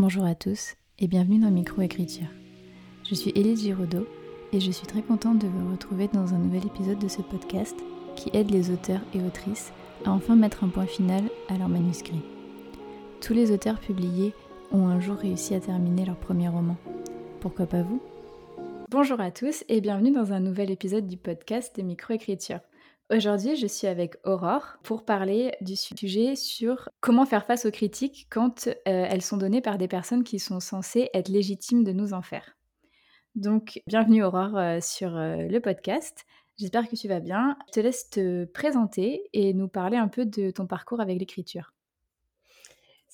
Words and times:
Bonjour 0.00 0.24
à 0.24 0.36
tous 0.36 0.76
et 1.00 1.08
bienvenue 1.08 1.40
dans 1.40 1.50
Microécriture. 1.50 2.28
Je 3.02 3.16
suis 3.16 3.32
Élise 3.34 3.62
Giraudot 3.62 4.06
et 4.52 4.60
je 4.60 4.70
suis 4.70 4.86
très 4.86 5.02
contente 5.02 5.40
de 5.40 5.48
vous 5.48 5.72
retrouver 5.72 6.06
dans 6.06 6.34
un 6.34 6.38
nouvel 6.38 6.64
épisode 6.66 7.00
de 7.00 7.08
ce 7.08 7.20
podcast 7.20 7.74
qui 8.14 8.30
aide 8.32 8.52
les 8.52 8.70
auteurs 8.70 9.00
et 9.12 9.20
autrices 9.20 9.72
à 10.04 10.12
enfin 10.12 10.36
mettre 10.36 10.62
un 10.62 10.68
point 10.68 10.86
final 10.86 11.24
à 11.48 11.58
leur 11.58 11.68
manuscrit. 11.68 12.22
Tous 13.20 13.32
les 13.32 13.50
auteurs 13.50 13.80
publiés 13.80 14.34
ont 14.70 14.86
un 14.86 15.00
jour 15.00 15.16
réussi 15.16 15.56
à 15.56 15.60
terminer 15.60 16.06
leur 16.06 16.16
premier 16.16 16.46
roman. 16.46 16.76
Pourquoi 17.40 17.66
pas 17.66 17.82
vous? 17.82 18.00
Bonjour 18.90 19.20
à 19.20 19.32
tous 19.32 19.64
et 19.68 19.80
bienvenue 19.80 20.12
dans 20.12 20.32
un 20.32 20.38
nouvel 20.38 20.70
épisode 20.70 21.08
du 21.08 21.16
podcast 21.16 21.74
de 21.74 21.82
Microécriture. 21.82 22.60
Aujourd'hui, 23.10 23.56
je 23.56 23.66
suis 23.66 23.86
avec 23.86 24.16
Aurore 24.24 24.76
pour 24.82 25.06
parler 25.06 25.52
du 25.62 25.76
sujet 25.76 26.36
sur 26.36 26.90
comment 27.00 27.24
faire 27.24 27.46
face 27.46 27.64
aux 27.64 27.70
critiques 27.70 28.26
quand 28.28 28.66
euh, 28.66 28.72
elles 28.84 29.22
sont 29.22 29.38
données 29.38 29.62
par 29.62 29.78
des 29.78 29.88
personnes 29.88 30.24
qui 30.24 30.38
sont 30.38 30.60
censées 30.60 31.08
être 31.14 31.30
légitimes 31.30 31.84
de 31.84 31.92
nous 31.92 32.12
en 32.12 32.20
faire. 32.20 32.58
Donc, 33.34 33.80
bienvenue 33.86 34.22
Aurore 34.22 34.58
euh, 34.58 34.80
sur 34.82 35.16
euh, 35.16 35.36
le 35.36 35.58
podcast. 35.58 36.26
J'espère 36.58 36.86
que 36.86 36.96
tu 36.96 37.08
vas 37.08 37.20
bien. 37.20 37.56
Je 37.68 37.72
te 37.72 37.80
laisse 37.80 38.10
te 38.10 38.44
présenter 38.44 39.30
et 39.32 39.54
nous 39.54 39.68
parler 39.68 39.96
un 39.96 40.08
peu 40.08 40.26
de 40.26 40.50
ton 40.50 40.66
parcours 40.66 41.00
avec 41.00 41.18
l'écriture. 41.18 41.72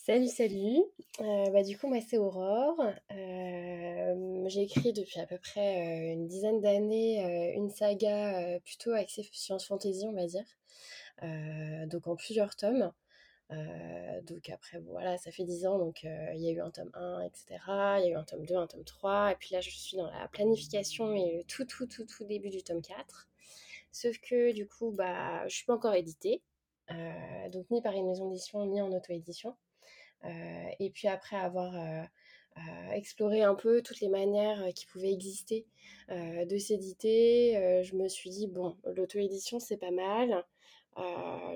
Salut, 0.06 0.28
salut. 0.28 0.82
Euh, 1.22 1.48
bah, 1.50 1.62
du 1.62 1.78
coup, 1.78 1.86
moi, 1.86 1.98
c'est 2.06 2.18
Aurore. 2.18 2.78
Euh, 3.10 4.44
j'ai 4.48 4.60
écrit 4.60 4.92
depuis 4.92 5.18
à 5.18 5.24
peu 5.26 5.38
près 5.38 6.10
euh, 6.10 6.12
une 6.12 6.26
dizaine 6.26 6.60
d'années 6.60 7.54
une 7.54 7.70
saga 7.70 8.60
plutôt 8.60 8.92
axée 8.92 9.26
science-fantasy, 9.32 10.04
on 10.06 10.12
va 10.12 10.26
dire. 10.26 10.44
donc 11.88 12.06
en 12.06 12.16
plusieurs 12.16 12.54
tomes. 12.54 12.92
donc 14.24 14.50
après, 14.50 14.78
voilà, 14.80 15.16
ça 15.16 15.30
fait 15.32 15.44
dix 15.44 15.64
ans. 15.66 15.78
Donc 15.78 16.02
il 16.02 16.42
y 16.42 16.48
a 16.50 16.52
eu 16.52 16.60
un 16.60 16.70
tome 16.70 16.90
1, 16.92 17.22
etc. 17.22 17.46
Il 18.00 18.04
y 18.04 18.08
a 18.08 18.10
eu 18.10 18.14
un 18.16 18.24
tome 18.24 18.44
2, 18.44 18.56
un 18.56 18.66
tome 18.66 18.84
3. 18.84 19.32
Et 19.32 19.36
puis 19.36 19.54
là, 19.54 19.62
je 19.62 19.70
suis 19.70 19.96
dans 19.96 20.10
la 20.10 20.28
planification 20.28 21.14
et 21.14 21.38
le 21.38 21.44
tout, 21.44 21.64
tout, 21.64 21.86
tout, 21.86 22.04
tout 22.04 22.24
début 22.24 22.50
du 22.50 22.62
tome 22.62 22.82
4. 22.82 23.26
Sauf 23.90 24.18
que 24.18 24.52
du 24.52 24.68
coup, 24.68 24.90
bah, 24.90 25.48
je 25.48 25.54
suis 25.56 25.64
pas 25.64 25.74
encore 25.74 25.94
éditée. 25.94 26.42
donc 27.50 27.70
ni 27.70 27.80
par 27.80 27.94
une 27.94 28.06
maison 28.06 28.28
d'édition, 28.28 28.66
ni 28.66 28.82
en 28.82 28.92
auto-édition. 28.92 29.56
Euh, 30.24 30.68
et 30.80 30.90
puis 30.90 31.08
après 31.08 31.36
avoir 31.36 31.74
euh, 31.74 32.02
euh, 32.58 32.90
exploré 32.92 33.42
un 33.42 33.54
peu 33.54 33.82
toutes 33.82 34.00
les 34.00 34.08
manières 34.08 34.72
qui 34.74 34.86
pouvaient 34.86 35.12
exister 35.12 35.66
de 36.10 36.58
s'éditer, 36.58 37.82
je 37.82 37.96
me 37.96 38.08
suis 38.08 38.28
dit, 38.28 38.46
bon, 38.46 38.76
l'auto-édition, 38.84 39.58
c'est 39.58 39.78
pas 39.78 39.90
mal. 39.90 40.44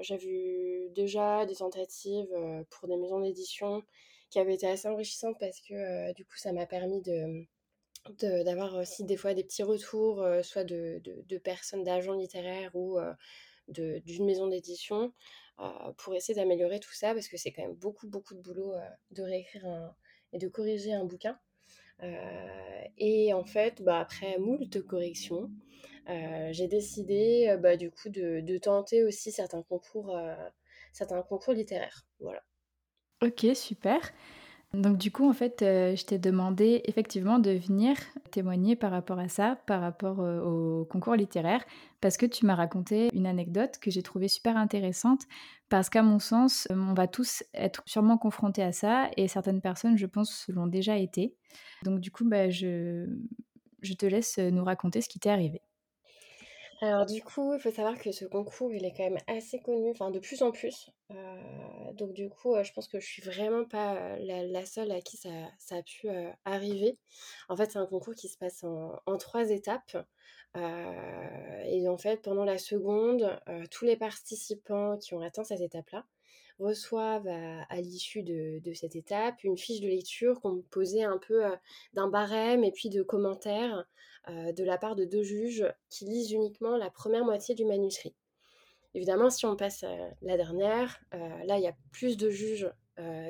J'ai 0.00 0.16
vu 0.16 0.88
déjà 0.94 1.44
des 1.44 1.56
tentatives 1.56 2.34
pour 2.70 2.88
des 2.88 2.96
maisons 2.96 3.20
d'édition 3.20 3.82
qui 4.30 4.38
avaient 4.38 4.54
été 4.54 4.66
assez 4.66 4.88
enrichissantes 4.88 5.36
parce 5.38 5.60
que 5.60 6.14
du 6.14 6.24
coup 6.24 6.36
ça 6.38 6.52
m'a 6.52 6.64
permis 6.64 7.02
de 7.02 7.46
d'avoir 8.22 8.76
aussi 8.76 9.04
des 9.04 9.18
fois 9.18 9.34
des 9.34 9.44
petits 9.44 9.62
retours 9.62 10.26
soit 10.42 10.64
de, 10.64 11.02
de, 11.04 11.38
personnes 11.38 11.84
d'agents 11.84 12.14
littéraires 12.14 12.74
ou 12.74 12.98
d'une 13.68 14.24
maison 14.24 14.46
d'édition 14.46 15.12
pour 15.96 16.14
essayer 16.14 16.34
d'améliorer 16.34 16.80
tout 16.80 16.92
ça 16.92 17.14
parce 17.14 17.28
que 17.28 17.36
c'est 17.36 17.52
quand 17.52 17.62
même 17.62 17.74
beaucoup, 17.74 18.08
beaucoup 18.08 18.34
de 18.34 18.40
boulot 18.40 18.74
euh, 18.74 18.80
de 19.10 19.22
réécrire 19.22 19.94
et 20.32 20.38
de 20.38 20.48
corriger 20.48 20.92
un 20.92 21.04
bouquin. 21.04 21.38
Euh, 22.02 22.82
et 22.96 23.32
en 23.34 23.44
fait, 23.44 23.82
bah, 23.82 24.00
après 24.00 24.38
moult 24.38 24.80
corrections, 24.86 25.50
j'ai 26.50 26.68
décidé 26.68 27.54
bah, 27.60 27.76
du 27.76 27.90
coup 27.90 28.08
de, 28.08 28.40
de, 28.40 28.56
tenter 28.56 29.04
aussi 29.04 29.30
certains 29.30 29.62
concours, 29.62 30.18
certains 30.92 31.20
concours 31.22 31.52
littéraires. 31.52 32.06
Voilà. 32.18 32.42
Ok, 33.20 33.44
super. 33.54 34.00
Donc 34.74 34.98
du 34.98 35.10
coup, 35.10 35.28
en 35.28 35.32
fait, 35.32 35.62
euh, 35.62 35.96
je 35.96 36.04
t'ai 36.04 36.18
demandé 36.18 36.82
effectivement 36.84 37.38
de 37.38 37.52
venir 37.52 37.96
témoigner 38.30 38.76
par 38.76 38.90
rapport 38.90 39.18
à 39.18 39.28
ça, 39.28 39.56
par 39.66 39.80
rapport 39.80 40.20
euh, 40.20 40.42
au 40.42 40.84
concours 40.84 41.14
littéraire, 41.14 41.64
parce 42.02 42.18
que 42.18 42.26
tu 42.26 42.44
m'as 42.44 42.54
raconté 42.54 43.08
une 43.14 43.26
anecdote 43.26 43.78
que 43.80 43.90
j'ai 43.90 44.02
trouvée 44.02 44.28
super 44.28 44.58
intéressante, 44.58 45.22
parce 45.70 45.88
qu'à 45.88 46.02
mon 46.02 46.18
sens, 46.18 46.68
on 46.70 46.92
va 46.92 47.06
tous 47.06 47.42
être 47.54 47.82
sûrement 47.86 48.18
confrontés 48.18 48.62
à 48.62 48.72
ça, 48.72 49.10
et 49.16 49.26
certaines 49.26 49.62
personnes, 49.62 49.96
je 49.96 50.06
pense, 50.06 50.46
l'ont 50.48 50.66
déjà 50.66 50.98
été. 50.98 51.34
Donc 51.82 52.00
du 52.00 52.10
coup, 52.10 52.28
bah, 52.28 52.50
je 52.50 53.06
te 53.80 54.04
laisse 54.04 54.36
nous 54.36 54.64
raconter 54.64 55.00
ce 55.00 55.08
qui 55.08 55.18
t'est 55.18 55.30
arrivé. 55.30 55.62
Alors 56.80 57.06
du 57.06 57.22
coup, 57.22 57.54
il 57.54 57.60
faut 57.60 57.72
savoir 57.72 57.98
que 57.98 58.12
ce 58.12 58.24
concours, 58.24 58.72
il 58.72 58.84
est 58.84 58.92
quand 58.92 59.02
même 59.02 59.18
assez 59.26 59.58
connu, 59.60 59.90
enfin 59.90 60.10
de 60.12 60.20
plus 60.20 60.42
en 60.42 60.52
plus. 60.52 60.90
Euh, 61.10 61.92
donc 61.94 62.12
du 62.12 62.28
coup, 62.28 62.54
euh, 62.54 62.62
je 62.62 62.72
pense 62.72 62.86
que 62.86 63.00
je 63.00 63.06
suis 63.06 63.22
vraiment 63.22 63.64
pas 63.64 63.96
euh, 63.96 64.46
la, 64.46 64.64
seule 64.64 64.92
à 64.92 65.00
qui 65.00 65.16
ça, 65.16 65.30
a 65.70 65.82
pu 65.82 66.08
arriver. 66.44 66.96
En 67.48 67.56
fait, 67.56 67.72
c'est 67.72 67.78
un 67.78 67.86
concours 67.86 68.14
qui 68.14 68.28
se 68.28 68.38
passe 68.38 68.62
en, 68.64 69.16
trois 69.18 69.50
étapes. 69.50 69.96
et 70.54 71.88
en 71.88 71.98
fait, 71.98 72.22
pendant 72.22 72.44
la 72.44 72.58
seconde, 72.58 73.40
tous 73.70 73.84
les 73.84 73.96
participants 73.96 74.96
qui 74.98 75.14
ont 75.14 75.20
atteint 75.20 75.44
cette 75.44 75.60
étape-là 75.60 76.04
reçoivent 76.58 77.28
à, 77.28 77.80
l'issue 77.80 78.22
de, 78.22 78.72
cette 78.74 78.96
étape 78.96 79.42
une 79.44 79.56
fiche 79.56 79.80
de 79.80 79.88
lecture 79.88 80.40
composée 80.40 81.04
un 81.04 81.18
peu 81.18 81.44
d'un 81.94 82.08
barème 82.08 82.64
et 82.64 82.72
puis 82.72 82.88
de 82.88 83.02
commentaires 83.02 83.86
de 84.28 84.64
la 84.64 84.76
part 84.76 84.94
de 84.94 85.04
deux 85.04 85.22
juges 85.22 85.66
qui 85.88 86.04
lisent 86.04 86.32
uniquement 86.32 86.76
la 86.76 86.90
première 86.90 87.24
moitié 87.24 87.54
du 87.54 87.64
manuscrit. 87.64 88.14
Évidemment, 88.94 89.30
si 89.30 89.46
on 89.46 89.56
passe 89.56 89.84
à 89.84 89.96
la 90.22 90.36
dernière, 90.36 91.00
là, 91.12 91.58
il 91.58 91.62
y 91.62 91.68
a 91.68 91.76
plus 91.92 92.16
de 92.16 92.30
juges 92.30 92.70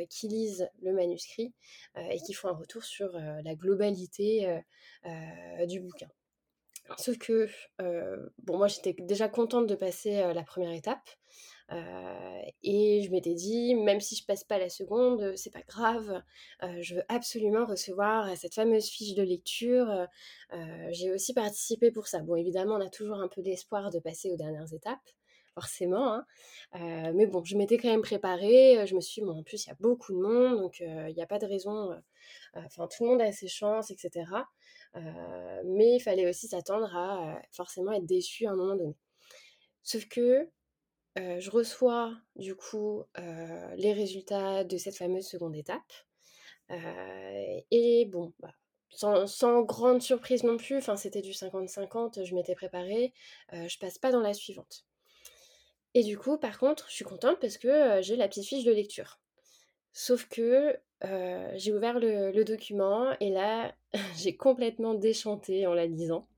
qui 0.08 0.28
lisent 0.28 0.68
le 0.82 0.92
manuscrit 0.92 1.52
et 1.96 2.18
qui 2.20 2.32
font 2.32 2.48
un 2.48 2.56
retour 2.56 2.82
sur 2.84 3.12
la 3.12 3.54
globalité 3.54 4.60
du 5.66 5.80
bouquin. 5.80 6.08
Sauf 6.96 7.18
que, 7.18 7.48
bon, 8.38 8.56
moi 8.56 8.68
j'étais 8.68 8.94
déjà 8.98 9.28
contente 9.28 9.66
de 9.66 9.74
passer 9.74 10.32
la 10.32 10.42
première 10.42 10.72
étape. 10.72 11.08
Et 11.70 13.02
je 13.02 13.10
m'étais 13.10 13.34
dit, 13.34 13.74
même 13.74 14.00
si 14.00 14.16
je 14.16 14.24
passe 14.24 14.44
pas 14.44 14.58
la 14.58 14.70
seconde, 14.70 15.36
c'est 15.36 15.52
pas 15.52 15.62
grave, 15.62 16.22
je 16.80 16.94
veux 16.94 17.04
absolument 17.08 17.64
recevoir 17.66 18.36
cette 18.36 18.54
fameuse 18.54 18.88
fiche 18.88 19.14
de 19.14 19.22
lecture. 19.22 20.06
J'ai 20.90 21.12
aussi 21.12 21.34
participé 21.34 21.90
pour 21.90 22.06
ça. 22.06 22.20
Bon, 22.20 22.36
évidemment, 22.36 22.76
on 22.76 22.80
a 22.80 22.90
toujours 22.90 23.18
un 23.18 23.28
peu 23.28 23.42
d'espoir 23.42 23.90
de 23.90 23.98
passer 23.98 24.30
aux 24.30 24.36
dernières 24.36 24.72
étapes, 24.72 25.10
forcément. 25.54 26.14
Hein. 26.14 27.12
mais 27.14 27.26
bon, 27.26 27.44
je 27.44 27.56
m'étais 27.56 27.76
quand 27.76 27.88
même 27.88 28.02
préparée. 28.02 28.86
Je 28.86 28.94
me 28.94 29.00
suis 29.00 29.20
dit, 29.20 29.26
bon, 29.26 29.38
en 29.38 29.42
plus, 29.42 29.66
il 29.66 29.68
y 29.68 29.72
a 29.72 29.76
beaucoup 29.78 30.12
de 30.14 30.20
monde, 30.20 30.58
donc 30.58 30.80
il 30.80 31.14
n'y 31.14 31.22
a 31.22 31.26
pas 31.26 31.38
de 31.38 31.46
raison. 31.46 31.94
Enfin, 32.54 32.86
tout 32.86 33.04
le 33.04 33.10
monde 33.10 33.20
a 33.20 33.30
ses 33.30 33.48
chances, 33.48 33.90
etc. 33.90 34.24
mais 35.64 35.96
il 35.96 36.00
fallait 36.00 36.28
aussi 36.28 36.48
s'attendre 36.48 36.96
à 36.96 37.40
forcément 37.52 37.92
être 37.92 38.06
déçu 38.06 38.46
à 38.46 38.52
un 38.52 38.56
moment 38.56 38.74
donné. 38.74 38.96
Sauf 39.82 40.06
que 40.08 40.48
je 41.18 41.50
reçois 41.50 42.14
du 42.36 42.54
coup 42.54 43.04
les 43.76 43.92
résultats 43.92 44.64
de 44.64 44.76
cette 44.76 44.96
fameuse 44.96 45.26
seconde 45.26 45.56
étape. 45.56 45.92
et 47.70 48.08
bon, 48.10 48.32
bah, 48.38 48.52
sans, 48.90 49.62
grande 49.62 50.02
surprise 50.02 50.44
non 50.44 50.56
plus, 50.56 50.82
c'était 50.96 51.22
du 51.22 51.32
50-50, 51.32 52.24
je 52.24 52.34
m'étais 52.34 52.54
préparée, 52.54 53.12
je 53.52 53.78
passe 53.78 53.98
pas 53.98 54.12
dans 54.12 54.20
la 54.20 54.34
suivante. 54.34 54.84
Et 55.94 56.02
du 56.02 56.18
coup, 56.18 56.38
par 56.38 56.58
contre, 56.58 56.86
je 56.88 56.94
suis 56.94 57.04
contente 57.04 57.38
parce 57.40 57.58
que 57.58 58.00
j'ai 58.02 58.16
la 58.16 58.28
petite 58.28 58.46
fiche 58.46 58.64
de 58.64 58.72
lecture. 58.72 59.18
Sauf 59.92 60.28
que 60.28 60.78
j'ai 61.54 61.72
ouvert 61.72 61.98
le, 61.98 62.42
document 62.44 63.16
et 63.20 63.30
là, 63.30 63.74
j'ai 64.16 64.36
complètement 64.36 64.94
déchanté 64.94 65.66
en 65.66 65.74
la 65.74 65.86
lisant. 65.86 66.28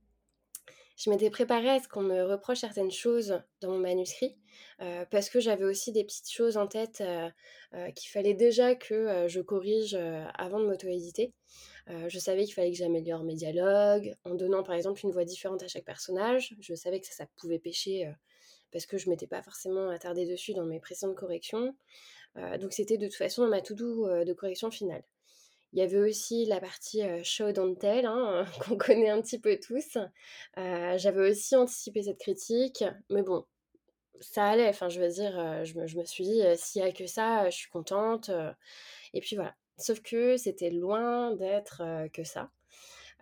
Je 1.02 1.08
m'étais 1.08 1.30
préparée 1.30 1.70
à 1.70 1.80
ce 1.80 1.88
qu'on 1.88 2.02
me 2.02 2.24
reproche 2.24 2.58
certaines 2.58 2.90
choses 2.90 3.40
dans 3.62 3.70
mon 3.70 3.78
manuscrit, 3.78 4.36
parce 5.10 5.30
que 5.30 5.40
j'avais 5.40 5.64
aussi 5.64 5.92
des 5.92 6.04
petites 6.04 6.30
choses 6.30 6.58
en 6.58 6.66
tête 6.66 7.02
qu'il 7.96 8.10
fallait 8.10 8.34
déjà 8.34 8.74
que 8.74 9.26
je 9.26 9.40
corrige 9.40 9.94
avant 10.34 10.60
de 10.60 10.66
m'auto-éditer. 10.66 11.32
je 11.86 12.18
savais 12.18 12.44
qu'il 12.44 12.52
fallait 12.52 12.72
que 12.72 12.76
j'améliore 12.76 13.24
mes 13.24 13.34
dialogues, 13.34 14.14
en 14.24 14.34
donnant 14.34 14.62
par 14.62 14.74
exemple 14.74 15.00
une 15.02 15.10
voix 15.10 15.24
différente 15.24 15.62
à 15.62 15.68
chaque 15.68 15.86
personnage. 15.86 16.54
Je 16.60 16.74
savais 16.74 17.00
que 17.00 17.06
ça, 17.06 17.24
pouvait 17.38 17.58
pêcher 17.58 18.12
parce 18.70 18.84
que 18.84 18.98
je 18.98 19.08
m'étais 19.08 19.26
pas 19.26 19.42
forcément 19.42 19.88
attardée 19.88 20.26
dessus 20.26 20.52
dans 20.52 20.66
mes 20.66 20.80
précédentes 20.80 21.16
corrections. 21.16 21.74
donc 22.60 22.74
c'était 22.74 22.98
de 22.98 23.06
toute 23.06 23.16
façon 23.16 23.48
ma 23.48 23.62
to-do 23.62 24.22
de 24.26 24.32
correction 24.34 24.70
finale. 24.70 25.04
Il 25.72 25.78
y 25.78 25.82
avait 25.82 25.98
aussi 25.98 26.46
la 26.46 26.60
partie 26.60 27.02
show 27.22 27.52
don't 27.52 27.76
tell, 27.78 28.06
hein, 28.06 28.44
qu'on 28.60 28.76
connaît 28.76 29.10
un 29.10 29.20
petit 29.22 29.38
peu 29.38 29.58
tous. 29.58 29.98
J'avais 30.56 31.30
aussi 31.30 31.56
anticipé 31.56 32.02
cette 32.02 32.18
critique, 32.18 32.84
mais 33.08 33.22
bon, 33.22 33.44
ça 34.20 34.46
allait. 34.46 34.68
Enfin, 34.68 34.88
je 34.88 35.00
veux 35.00 35.08
dire, 35.08 35.64
je 35.64 35.78
me, 35.78 36.04
suis 36.04 36.24
dit, 36.24 36.42
s'il 36.56 36.82
n'y 36.82 36.88
a 36.88 36.92
que 36.92 37.06
ça, 37.06 37.48
je 37.50 37.56
suis 37.56 37.70
contente. 37.70 38.30
et 39.14 39.20
puis 39.20 39.36
voilà. 39.36 39.54
Sauf 39.78 40.00
que 40.02 40.36
c'était 40.36 40.70
loin 40.70 41.34
d'être 41.34 41.82
que 42.12 42.24
ça. 42.24 42.50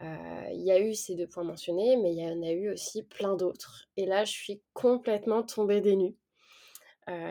Il 0.01 0.63
y 0.63 0.71
a 0.71 0.81
eu 0.81 0.95
ces 0.95 1.15
deux 1.15 1.27
points 1.27 1.45
mentionnés, 1.45 1.97
mais 1.97 2.13
il 2.13 2.19
y 2.19 2.27
en 2.27 2.43
a 2.43 2.51
eu 2.51 2.71
aussi 2.73 3.03
plein 3.03 3.35
d'autres. 3.35 3.89
Et 3.97 4.07
là, 4.07 4.25
je 4.25 4.33
suis 4.33 4.63
complètement 4.73 5.43
tombée 5.43 5.81
des 5.81 5.97
nues. 5.97 6.17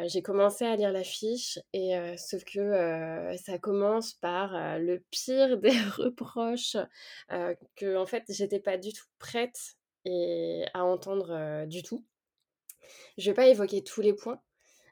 J'ai 0.06 0.22
commencé 0.22 0.66
à 0.66 0.76
lire 0.76 0.92
l'affiche 0.92 1.60
et 1.74 1.96
sauf 2.18 2.44
que 2.44 3.36
ça 3.38 3.58
commence 3.60 4.14
par 4.14 4.80
le 4.80 5.04
pire 5.12 5.58
des 5.58 5.70
reproches 5.98 6.78
que 7.76 7.98
en 7.98 8.06
fait 8.06 8.24
j'étais 8.30 8.60
pas 8.60 8.78
du 8.78 8.94
tout 8.94 9.06
prête 9.20 9.76
à 10.74 10.84
entendre 10.84 11.66
du 11.66 11.84
tout. 11.84 12.04
Je 13.18 13.30
vais 13.30 13.36
pas 13.36 13.48
évoquer 13.48 13.84
tous 13.84 14.02
les 14.02 14.14
points, 14.14 14.42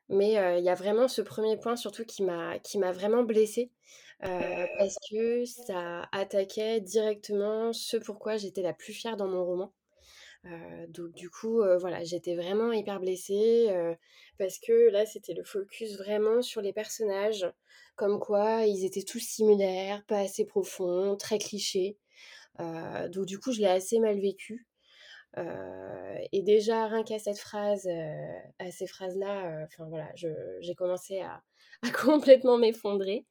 mais 0.10 0.34
il 0.60 0.64
y 0.64 0.70
a 0.70 0.76
vraiment 0.76 1.08
ce 1.08 1.22
premier 1.22 1.58
point 1.58 1.76
surtout 1.76 2.06
qui 2.06 2.24
m'a 2.24 2.60
qui 2.60 2.78
m'a 2.78 2.92
vraiment 2.92 3.24
blessée 3.24 3.72
parce 4.20 4.98
que 5.10 5.46
ça 5.46 6.08
attaquait 6.12 6.82
directement 6.82 7.74
ce 7.74 7.98
pourquoi 7.98 8.38
j'étais 8.38 8.62
la 8.62 8.74
plus 8.74 8.94
fière 8.94 9.18
dans 9.18 9.28
mon 9.28 9.44
roman. 9.44 9.74
Donc 10.90 11.14
du 11.14 11.30
coup, 11.30 11.64
voilà, 11.80 12.04
j'étais 12.04 12.36
vraiment 12.36 12.72
hyper 12.72 13.00
blessée 13.00 13.70
parce 14.38 14.60
que 14.60 14.90
là, 14.90 15.06
c'était 15.06 15.34
le 15.34 15.44
focus 15.44 15.98
vraiment 15.98 16.42
sur 16.42 16.62
les 16.62 16.74
personnages, 16.74 17.48
comme 17.96 18.20
quoi 18.20 18.66
ils 18.66 18.86
étaient 18.86 19.04
tous 19.04 19.20
similaires, 19.20 20.04
pas 20.06 20.20
assez 20.20 20.46
profonds, 20.46 21.16
très 21.16 21.38
clichés. 21.40 21.98
donc 22.60 23.26
du 23.26 23.40
coup, 23.40 23.52
je 23.52 23.62
l'ai 23.62 23.68
assez 23.68 24.00
mal 24.00 24.20
vécu. 24.20 24.68
et 26.32 26.42
déjà, 26.44 26.88
rien 26.88 27.04
qu'à 27.04 27.20
cette 27.20 27.40
phrase, 27.40 27.88
à 28.60 28.72
ces 28.72 28.88
phrases-là, 28.88 29.66
enfin 29.66 29.86
voilà, 29.90 30.10
j'ai 30.16 30.76
commencé 30.76 31.22
à, 31.22 31.42
complètement 32.06 32.58
m'effondrer. 32.58 33.26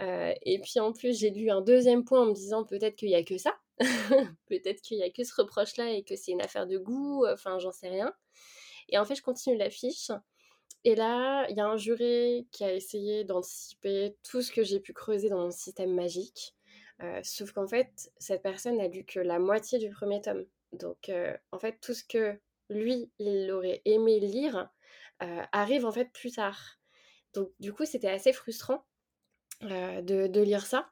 et 0.00 0.60
puis 0.62 0.80
en 0.80 0.92
plus, 0.92 1.18
j'ai 1.18 1.30
lu 1.30 1.50
un 1.50 1.60
deuxième 1.60 2.04
point 2.04 2.22
en 2.22 2.26
me 2.26 2.34
disant 2.34 2.64
peut-être 2.64 2.96
qu'il 2.96 3.08
n'y 3.08 3.14
a 3.14 3.24
que 3.24 3.38
ça. 3.38 3.54
peut-être 4.48 4.80
qu'il 4.82 4.98
n'y 4.98 5.04
a 5.04 5.10
que 5.10 5.24
ce 5.24 5.34
reproche-là 5.40 5.92
et 5.92 6.02
que 6.02 6.16
c'est 6.16 6.32
une 6.32 6.42
affaire 6.42 6.66
de 6.66 6.78
goût, 6.78 7.24
enfin 7.26 7.58
j'en 7.58 7.72
sais 7.72 7.88
rien. 7.88 8.12
Et 8.88 8.98
en 8.98 9.04
fait, 9.04 9.14
je 9.14 9.22
continue 9.22 9.56
la 9.56 9.70
fiche 9.70 10.10
et 10.84 10.94
là, 10.94 11.46
il 11.50 11.56
y 11.56 11.60
a 11.60 11.66
un 11.66 11.76
juré 11.76 12.46
qui 12.52 12.64
a 12.64 12.72
essayé 12.72 13.24
d'anticiper 13.24 14.16
tout 14.22 14.42
ce 14.42 14.52
que 14.52 14.62
j'ai 14.62 14.80
pu 14.80 14.92
creuser 14.92 15.28
dans 15.28 15.40
mon 15.40 15.50
système 15.50 15.94
magique. 15.94 16.54
Euh, 17.02 17.20
sauf 17.22 17.52
qu'en 17.52 17.66
fait, 17.66 18.10
cette 18.18 18.42
personne 18.42 18.78
n'a 18.78 18.88
lu 18.88 19.04
que 19.04 19.20
la 19.20 19.38
moitié 19.38 19.78
du 19.78 19.90
premier 19.90 20.20
tome. 20.20 20.46
Donc, 20.72 21.08
euh, 21.08 21.36
en 21.52 21.58
fait, 21.58 21.78
tout 21.80 21.94
ce 21.94 22.04
que 22.04 22.38
lui, 22.70 23.10
il 23.18 23.50
aurait 23.50 23.82
aimé 23.84 24.20
lire 24.20 24.68
euh, 25.22 25.42
arrive 25.52 25.84
en 25.84 25.92
fait 25.92 26.10
plus 26.12 26.32
tard. 26.32 26.77
Donc, 27.34 27.50
du 27.60 27.72
coup, 27.72 27.84
c'était 27.84 28.08
assez 28.08 28.32
frustrant 28.32 28.84
de, 29.62 30.40
lire 30.40 30.66
ça. 30.66 30.90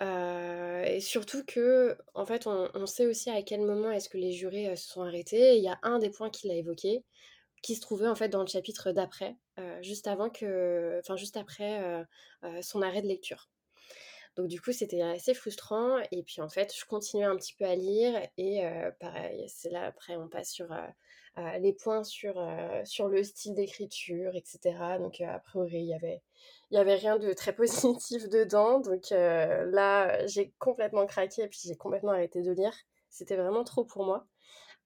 et 0.00 1.00
surtout 1.00 1.44
que, 1.44 1.96
en 2.14 2.26
fait, 2.26 2.46
on, 2.46 2.86
sait 2.86 3.06
aussi 3.06 3.30
à 3.30 3.42
quel 3.42 3.60
moment 3.62 3.90
est-ce 3.90 4.08
que 4.08 4.18
les 4.18 4.32
jurés 4.32 4.74
se 4.76 4.88
sont 4.88 5.02
arrêtés. 5.02 5.56
Il 5.56 5.62
y 5.62 5.68
a 5.68 5.78
un 5.82 5.98
des 5.98 6.10
points 6.10 6.30
qu'il 6.30 6.50
a 6.50 6.54
évoqué, 6.54 7.04
qui 7.62 7.74
se 7.74 7.80
trouvait 7.80 8.08
en 8.08 8.14
fait 8.14 8.28
dans 8.28 8.40
le 8.40 8.46
chapitre 8.46 8.92
d'après, 8.92 9.36
euh, 9.58 9.82
juste 9.82 10.06
avant 10.06 10.30
que, 10.30 10.98
enfin 11.00 11.16
juste 11.16 11.36
après 11.36 11.82
euh, 11.82 12.04
euh, 12.44 12.62
son 12.62 12.82
arrêt 12.82 13.02
de 13.02 13.08
lecture. 13.08 13.48
Donc 14.36 14.48
du 14.48 14.60
coup 14.60 14.72
c'était 14.72 15.02
assez 15.02 15.34
frustrant 15.34 15.98
et 16.12 16.22
puis 16.22 16.40
en 16.40 16.48
fait 16.48 16.72
je 16.76 16.84
continuais 16.84 17.24
un 17.24 17.36
petit 17.36 17.54
peu 17.54 17.64
à 17.64 17.74
lire 17.74 18.20
et 18.36 18.62
pareil 19.00 19.44
c'est 19.48 19.70
là 19.70 19.84
après 19.86 20.14
on 20.14 20.28
passe 20.28 20.52
sur 20.52 20.68
les 21.60 21.72
points 21.72 22.04
sur, 22.04 22.34
sur 22.84 23.08
le 23.08 23.22
style 23.22 23.54
d'écriture 23.54 24.34
etc. 24.34 24.98
Donc 24.98 25.20
a 25.20 25.38
priori 25.38 25.80
il 25.80 25.86
y 25.86 25.94
avait 25.94 26.22
y 26.70 26.76
avait 26.76 26.94
rien 26.94 27.18
de 27.18 27.32
très 27.32 27.52
positif 27.56 28.28
dedans 28.28 28.80
donc 28.80 29.10
là 29.10 30.26
j'ai 30.26 30.52
complètement 30.58 31.06
craqué 31.06 31.42
et 31.42 31.48
puis 31.48 31.60
j'ai 31.64 31.76
complètement 31.76 32.12
arrêté 32.12 32.42
de 32.42 32.52
lire. 32.52 32.74
C'était 33.10 33.36
vraiment 33.36 33.64
trop 33.64 33.84
pour 33.84 34.04
moi. 34.04 34.26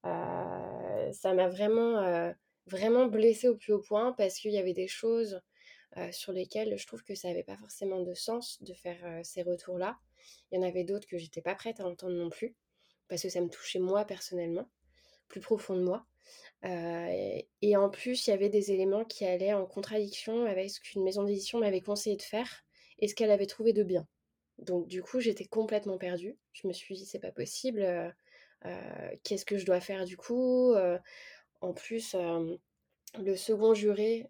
ça 0.03 1.33
m'a 1.33 1.49
vraiment 1.49 2.33
vraiment 2.67 3.07
blessée 3.07 3.49
au 3.49 3.55
plus 3.55 3.73
haut 3.73 3.81
point 3.81 4.13
parce 4.13 4.35
qu'il 4.35 4.51
y 4.51 4.57
avait 4.57 4.73
des 4.73 4.87
choses 4.87 5.41
sur 6.11 6.31
lesquelles 6.33 6.77
je 6.77 6.87
trouve 6.87 7.03
que 7.03 7.15
ça 7.15 7.27
n'avait 7.27 7.43
pas 7.43 7.57
forcément 7.57 8.01
de 8.01 8.13
sens 8.13 8.61
de 8.63 8.73
faire 8.73 9.19
ces 9.23 9.43
retours-là. 9.43 9.97
Il 10.51 10.59
y 10.59 10.63
en 10.63 10.67
avait 10.67 10.83
d'autres 10.83 11.07
que 11.07 11.17
j'étais 11.17 11.41
pas 11.41 11.55
prête 11.55 11.79
à 11.79 11.85
entendre 11.85 12.15
non 12.15 12.29
plus 12.29 12.55
parce 13.07 13.21
que 13.21 13.29
ça 13.29 13.41
me 13.41 13.49
touchait 13.49 13.79
moi 13.79 14.05
personnellement, 14.05 14.67
profond 15.41 15.75
de 15.75 15.83
moi. 15.83 16.05
et, 16.63 17.77
en 17.77 17.89
plus, 17.89 18.27
il 18.27 18.29
y 18.31 18.33
avait 18.33 18.49
des 18.49 18.71
éléments 18.71 19.05
qui 19.05 19.25
allaient 19.25 19.53
en 19.53 19.65
contradiction 19.65 20.45
avec 20.45 20.69
ce 20.69 20.79
qu'une 20.79 21.03
maison 21.03 21.23
d'édition 21.23 21.59
m'avait 21.59 21.81
conseillé 21.81 22.15
de 22.15 22.21
faire 22.21 22.63
et 22.99 23.07
ce 23.07 23.15
qu'elle 23.15 23.31
avait 23.31 23.47
trouvé 23.47 23.73
de 23.73 23.83
bien. 23.83 24.07
Donc 24.59 24.87
du 24.87 25.01
coup, 25.01 25.19
j'étais 25.19 25.45
complètement 25.45 25.97
perdue. 25.97 26.37
Je 26.53 26.67
me 26.67 26.73
suis 26.73 26.95
dit, 26.95 27.05
c'est 27.05 27.19
pas 27.19 27.31
possible. 27.31 27.85
Qu'est-ce 29.23 29.45
que 29.45 29.57
je 29.57 29.65
dois 29.65 29.81
faire 29.81 30.05
du 30.05 30.15
coup 30.15 30.73
en 31.63 31.73
plus, 31.73 32.15
le 33.19 33.35
second 33.35 33.73
juré, 33.73 34.27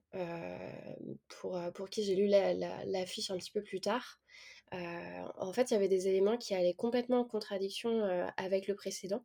pour, 1.28 1.60
pour 1.74 1.90
qui 1.90 2.04
j'ai 2.04 2.16
lu 2.16 2.28
la, 2.28 3.06
fiche 3.06 3.32
un 3.32 3.38
petit 3.38 3.52
peu 3.52 3.64
plus 3.64 3.82
tard, 3.82 4.20
en 4.72 5.52
fait, 5.54 5.72
il 5.72 5.74
y 5.74 5.78
avait 5.78 5.88
des 5.88 6.08
éléments 6.08 6.38
qui 6.38 6.54
allaient 6.54 6.76
complètement 6.76 7.22
en 7.22 7.26
contradiction 7.26 8.04
avec 8.38 8.68
le 8.68 8.76
précédent. 8.76 9.24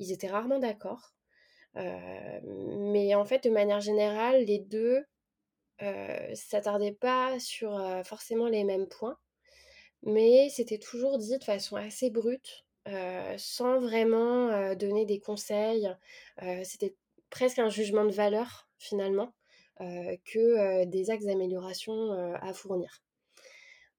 Ils 0.00 0.12
étaient 0.12 0.28
rarement 0.30 0.58
d'accord. 0.58 1.14
mais 1.76 3.14
en 3.14 3.24
fait, 3.24 3.44
de 3.44 3.50
manière 3.50 3.80
générale, 3.80 4.44
les 4.44 4.58
deux 4.58 5.04
ne 5.80 6.34
s'attardaient 6.34 6.96
pas 7.00 7.38
sur 7.38 7.78
forcément 8.04 8.48
les 8.48 8.64
mêmes 8.64 8.88
points, 8.88 9.18
mais 10.02 10.48
c'était 10.48 10.78
toujours 10.78 11.18
dit 11.18 11.38
de 11.38 11.44
façon 11.44 11.76
assez 11.76 12.10
brute, 12.10 12.64
sans 13.36 13.78
vraiment 13.78 14.74
donner 14.74 15.04
des 15.06 15.20
conseils. 15.20 15.88
c'était 16.64 16.96
presque 17.28 17.58
un 17.58 17.68
jugement 17.68 18.04
de 18.04 18.12
valeur 18.12 18.68
finalement 18.78 19.32
que 19.78 20.84
des 20.86 21.10
axes 21.10 21.26
d'amélioration 21.26 22.12
à 22.40 22.52
fournir. 22.54 23.02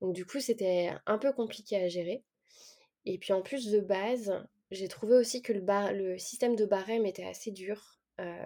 Donc 0.01 0.13
du 0.13 0.25
coup, 0.25 0.39
c'était 0.39 0.91
un 1.05 1.19
peu 1.19 1.31
compliqué 1.31 1.75
à 1.77 1.87
gérer. 1.87 2.23
Et 3.05 3.19
puis 3.19 3.33
en 3.33 3.43
plus 3.43 3.71
de 3.71 3.79
base, 3.79 4.33
j'ai 4.71 4.87
trouvé 4.87 5.15
aussi 5.15 5.41
que 5.41 5.53
le, 5.53 6.17
système 6.17 6.55
de 6.55 6.65
barème 6.65 7.05
était 7.05 7.25
assez 7.25 7.51
dur 7.51 7.99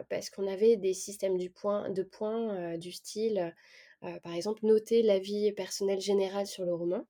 parce 0.09 0.29
qu'on 0.29 0.47
avait 0.47 0.77
des 0.77 0.93
systèmes 0.93 1.37
du 1.37 1.49
point, 1.49 1.89
de 1.89 2.01
points 2.01 2.77
du 2.77 2.93
style, 2.93 3.53
par 3.99 4.33
exemple, 4.33 4.65
noter 4.65 5.01
l'avis 5.01 5.51
personnel 5.51 5.99
général 5.99 6.47
sur 6.47 6.63
le 6.63 6.73
roman. 6.73 7.05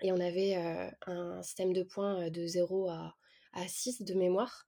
Et 0.00 0.10
on 0.10 0.18
avait 0.18 0.54
un 1.06 1.42
système 1.42 1.74
de 1.74 1.82
points 1.82 2.30
de 2.30 2.46
0 2.46 2.88
à, 2.88 3.14
à 3.52 3.68
6 3.68 4.02
de 4.02 4.14
mémoire. 4.14 4.66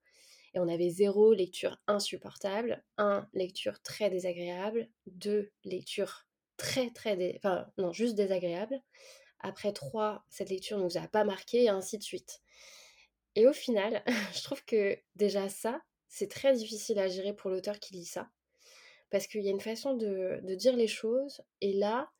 Et 0.54 0.60
on 0.60 0.68
avait 0.68 0.90
zéro 0.90 1.34
lecture 1.34 1.78
insupportable, 1.88 2.84
un 2.96 3.28
lecture 3.34 3.82
très 3.82 4.08
désagréable, 4.08 4.88
deux 5.06 5.50
lecture 5.64 6.26
très 6.56 6.90
très, 6.90 7.34
enfin 7.36 7.66
non 7.76 7.92
juste 7.92 8.14
désagréable. 8.14 8.80
Après 9.40 9.72
trois, 9.72 10.24
cette 10.28 10.50
lecture 10.50 10.78
ne 10.78 10.84
nous 10.84 10.96
a 10.96 11.08
pas 11.08 11.24
marqué 11.24 11.64
et 11.64 11.68
ainsi 11.68 11.98
de 11.98 12.04
suite. 12.04 12.40
Et 13.36 13.46
au 13.46 13.53
final, 13.53 14.03
je 14.34 14.43
trouve 14.43 14.64
que 14.64 14.98
déjà 15.17 15.48
ça, 15.48 15.81
c'est 16.08 16.31
très 16.31 16.55
difficile 16.55 16.98
à 16.98 17.08
gérer 17.08 17.34
pour 17.34 17.50
l'auteur 17.50 17.79
qui 17.79 17.94
lit 17.94 18.05
ça. 18.05 18.29
Parce 19.10 19.26
qu'il 19.26 19.43
y 19.43 19.48
a 19.48 19.53
une 19.53 19.60
façon 19.60 19.94
de, 19.94 20.41
dire 20.55 20.76
les 20.76 20.86
choses. 20.86 21.43
Et 21.60 21.72
là, 21.72 22.10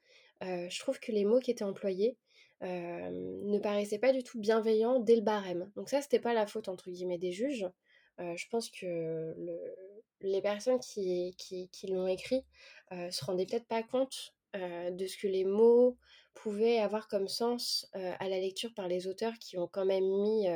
euh, 0.43 0.69
je 0.69 0.79
trouve 0.81 1.01
que 1.01 1.13
les 1.13 1.25
mots 1.25 1.41
qui 1.41 1.51
étaient 1.51 1.65
employés 1.65 2.17
euh, 2.63 3.11
ne 3.11 3.59
paraissaient 3.59 3.99
pas 3.99 4.13
du 4.13 4.23
tout 4.23 4.39
bienveillants 4.39 5.01
dès 5.01 5.17
le 5.17 5.23
barème. 5.23 5.71
Donc 5.77 5.89
ça, 5.89 6.03
c'était 6.03 6.21
pas 6.21 6.35
la 6.35 6.47
faute 6.47 6.69
entre 6.69 6.91
guillemets 6.91 7.19
des 7.19 7.33
juges 7.33 7.67
je 8.19 8.47
pense 8.49 8.71
que 8.71 9.35
les 10.21 10.41
personnes 10.41 10.79
qui, 10.81 11.35
l'ont 11.89 12.07
écrit 12.07 12.45
se 12.91 13.25
rendaient 13.25 13.47
peut-être 13.47 13.67
pas 13.67 13.83
compte 13.83 14.35
de 14.55 15.07
ce 15.07 15.17
que 15.17 15.27
les 15.27 15.45
mots 15.45 15.99
pouvaient 16.35 16.79
avoir 16.79 17.09
comme 17.09 17.29
sens 17.29 17.89
à 17.93 18.29
la 18.29 18.39
lecture 18.39 18.73
par 18.75 18.89
les 18.89 19.07
auteurs 19.07 19.35
qui 19.41 19.59
ont 19.59 19.69
quand 19.69 19.85
même 19.85 20.07
mis 20.23 20.47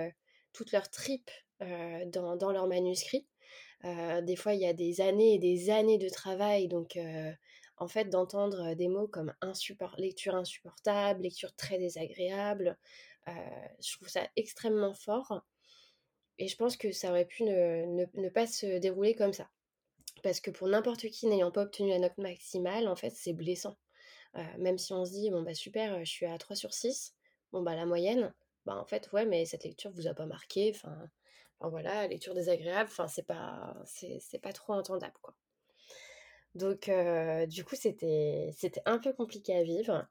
toute 0.53 0.73
leur 0.73 0.91
tripe 0.91 1.31
dans, 1.61 2.53
leur 2.53 2.67
manuscrit. 2.67 3.27
des 3.83 4.37
fois, 4.37 4.55
il 4.55 4.61
y 4.61 4.67
a 4.67 4.73
des 4.73 5.01
années 5.01 5.35
et 5.35 5.39
des 5.39 5.71
années 5.71 5.99
de 5.99 6.09
travail, 6.09 6.69
donc 6.69 6.99
en 7.77 7.89
fait, 7.89 8.07
d'entendre 8.07 8.75
des 8.75 8.89
mots 8.89 9.09
comme 9.09 9.35
lecture 9.99 10.35
insupportable, 10.35 11.23
lecture 11.23 11.55
très 11.55 11.79
désagréable, 11.79 12.77
je 13.27 13.97
trouve 13.97 14.09
ça 14.09 14.27
extrêmement 14.37 14.95
fort. 14.95 15.43
Et 16.39 16.47
je 16.47 16.57
pense 16.57 16.77
que 16.77 16.93
ça 16.93 17.11
aurait 17.11 17.25
pu 17.25 17.43
ne, 17.45 18.29
pas 18.29 18.47
se 18.47 18.79
dérouler 18.79 19.15
comme 19.15 19.33
ça. 19.33 19.49
Parce 20.23 20.41
que 20.41 20.51
pour 20.51 20.69
n'importe 20.69 21.09
qui 21.09 21.27
n'ayant 21.27 21.51
pas 21.51 21.63
obtenu 21.63 21.91
la 21.91 21.99
note 21.99 22.19
maximale, 22.19 22.89
en 22.89 22.97
fait, 22.97 23.11
c'est 23.11 23.33
blessant. 23.33 23.77
Même 24.59 24.79
si 24.79 24.93
on 24.93 25.05
se 25.05 25.13
dit, 25.13 25.31
bon, 25.31 25.43
bah 25.43 25.55
super, 25.55 26.05
je 26.05 26.11
suis 26.11 26.27
à 26.27 26.37
3 26.39 26.55
sur 26.55 26.73
6, 26.73 27.15
bon, 27.53 27.63
bah 27.63 27.75
la 27.75 27.87
moyenne, 27.87 28.33
bah 28.69 28.77
en 28.77 28.85
fait, 28.85 29.11
ouais, 29.13 29.25
mais 29.25 29.47
cette 29.47 29.65
lecture 29.65 29.91
vous 29.93 30.07
a 30.09 30.15
pas 30.15 30.27
marqué, 30.27 30.73
enfin, 30.75 31.09
voilà, 31.61 32.07
lecture 32.07 32.35
désagréable, 32.35 32.91
enfin, 32.91 33.09
c'est 33.09 33.27
pas, 33.27 33.75
c'est, 33.87 34.21
pas 34.43 34.53
trop 34.53 34.75
entendable, 34.75 35.17
quoi. 35.23 35.35
Donc, 36.55 36.91
du 37.49 37.65
coup, 37.65 37.77
c'était, 37.77 38.51
c'était 38.55 38.83
un 38.85 38.99
peu 38.99 39.13
compliqué 39.15 39.55
à 39.57 39.63
vivre, 39.63 40.07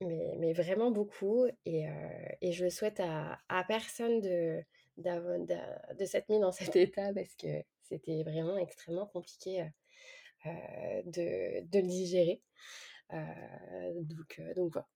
mais, 0.00 0.34
mais 0.38 0.52
vraiment 0.52 0.90
beaucoup. 0.90 1.46
Et, 1.64 1.88
euh, 1.88 2.28
et 2.42 2.52
je 2.52 2.68
souhaite 2.68 3.00
à, 3.00 3.38
à 3.48 3.64
personne 3.64 4.20
de, 4.20 4.62
de 4.98 6.04
s'être 6.04 6.28
mis 6.28 6.40
dans 6.40 6.52
cet 6.52 6.76
état 6.76 7.12
parce 7.14 7.34
que 7.36 7.62
c'était 7.82 8.22
vraiment 8.22 8.58
extrêmement 8.58 9.06
compliqué 9.06 9.66
de, 10.44 11.66
de 11.66 11.78
le 11.78 11.86
digérer. 11.86 12.42
donc, 13.10 14.42
donc 14.56 14.72
voilà. 14.72 14.88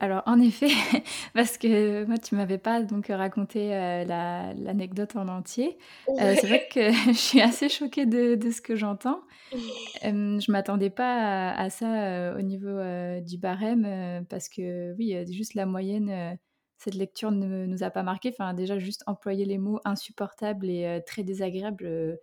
Alors 0.00 0.22
en 0.24 0.40
effet, 0.40 0.68
parce 1.34 1.58
que 1.58 2.04
moi 2.06 2.16
tu 2.16 2.34
m'avais 2.34 2.56
pas 2.56 2.82
donc 2.82 3.08
raconté, 3.08 3.68
la 3.68 4.54
l'anecdote 4.54 5.14
en 5.14 5.28
entier. 5.28 5.76
c'est 6.18 6.46
vrai 6.46 6.66
que 6.72 6.90
je 7.12 7.12
suis 7.12 7.40
assez 7.42 7.68
choquée 7.68 8.06
de 8.06 8.34
de 8.34 8.50
ce 8.50 8.62
que 8.62 8.76
j'entends. 8.76 9.20
Hem, 10.02 10.40
je 10.40 10.50
m'attendais 10.50 10.90
pas 10.90 11.50
à 11.50 11.60
à 11.60 11.70
ça, 11.70 12.34
au 12.36 12.40
niveau, 12.42 12.78
du 13.20 13.36
barème, 13.36 14.24
parce 14.30 14.48
que 14.48 14.94
oui, 14.96 15.14
juste 15.30 15.54
la 15.54 15.66
moyenne, 15.66 16.38
cette 16.78 16.94
lecture 16.94 17.30
ne 17.30 17.66
nous 17.66 17.82
a 17.82 17.90
pas 17.90 18.02
marqué. 18.02 18.30
Enfin 18.30 18.54
déjà 18.54 18.78
juste 18.78 19.02
employer 19.06 19.44
les 19.44 19.58
mots 19.58 19.80
«insupportable» 19.84 20.70
et 20.70 21.02
«très 21.06 21.24
désagréable», 21.24 22.18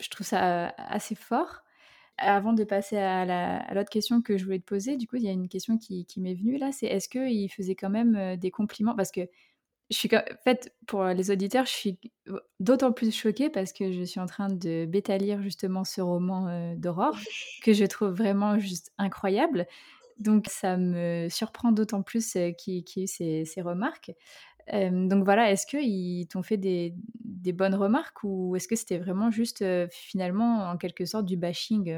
je 0.00 0.08
trouve 0.08 0.26
ça 0.26 0.68
assez 0.78 1.14
fort. 1.14 1.63
Avant 2.18 2.52
de 2.52 2.62
passer 2.64 2.96
à 2.96 3.24
la 3.24 3.56
à 3.58 3.74
l'autre 3.74 3.90
question 3.90 4.22
que 4.22 4.38
je 4.38 4.44
voulais 4.44 4.60
te 4.60 4.64
poser, 4.64 4.96
du 4.96 5.08
coup, 5.08 5.16
il 5.16 5.24
y 5.24 5.28
a 5.28 5.32
une 5.32 5.48
question 5.48 5.78
qui 5.78 6.06
m'est 6.18 6.34
venue 6.34 6.58
là, 6.58 6.70
c'est 6.72 6.86
est-ce 6.86 7.08
qu'il 7.08 7.50
faisait 7.50 7.74
quand 7.74 7.90
même, 7.90 8.36
des 8.36 8.50
compliments? 8.52 8.94
Parce 8.94 9.10
que 9.10 9.22
je 9.90 9.96
suis 9.98 10.10
en 10.16 10.22
fait, 10.44 10.74
pour 10.86 11.04
les 11.06 11.30
auditeurs, 11.32 11.66
je 11.66 11.72
suis 11.72 12.00
d'autant 12.60 12.92
plus 12.92 13.14
choquée 13.14 13.50
parce 13.50 13.72
que 13.72 13.92
je 13.92 14.02
suis 14.04 14.20
en 14.20 14.26
train 14.26 14.48
de 14.50 14.86
bêta-lire 14.86 15.42
justement 15.42 15.84
ce 15.84 16.00
roman, 16.02 16.74
d'Aurore 16.76 17.26
que 17.62 17.72
je 17.74 17.84
trouve 17.86 18.10
vraiment 18.10 18.58
juste 18.58 18.92
incroyable. 18.98 19.66
Donc 20.18 20.46
ça 20.48 20.76
me 20.78 21.28
surprend 21.30 21.72
d'autant 21.72 22.02
plus, 22.02 22.34
qu'il 22.58 22.84
qu'il 22.84 23.02
y 23.04 23.04
ait 23.04 23.42
eu 23.42 23.46
ces 23.46 23.62
remarques. 23.62 24.12
Donc 24.72 25.24
voilà, 25.24 25.50
est-ce 25.52 25.66
qu'ils 25.66 26.26
t'ont 26.28 26.42
fait 26.42 26.56
des 26.56 26.94
bonnes 27.52 27.74
remarques 27.74 28.24
ou 28.24 28.56
est-ce 28.56 28.68
que 28.68 28.76
c'était 28.76 28.98
vraiment 28.98 29.30
juste, 29.30 29.64
finalement, 29.90 30.70
en 30.70 30.76
quelque 30.78 31.04
sorte, 31.04 31.26
du 31.26 31.36
bashing, 31.36 31.90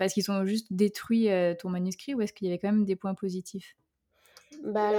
est-ce 0.00 0.14
qu'ils 0.14 0.30
ont 0.30 0.44
juste 0.46 0.68
détruit, 0.72 1.28
ton 1.58 1.70
manuscrit 1.70 2.14
ou 2.14 2.20
est-ce 2.22 2.32
qu'il 2.32 2.48
y 2.48 2.50
avait 2.50 2.58
quand 2.58 2.72
même 2.72 2.84
des 2.84 2.96
points 2.96 3.14
positifs? 3.14 3.76
Bah, 4.64 4.90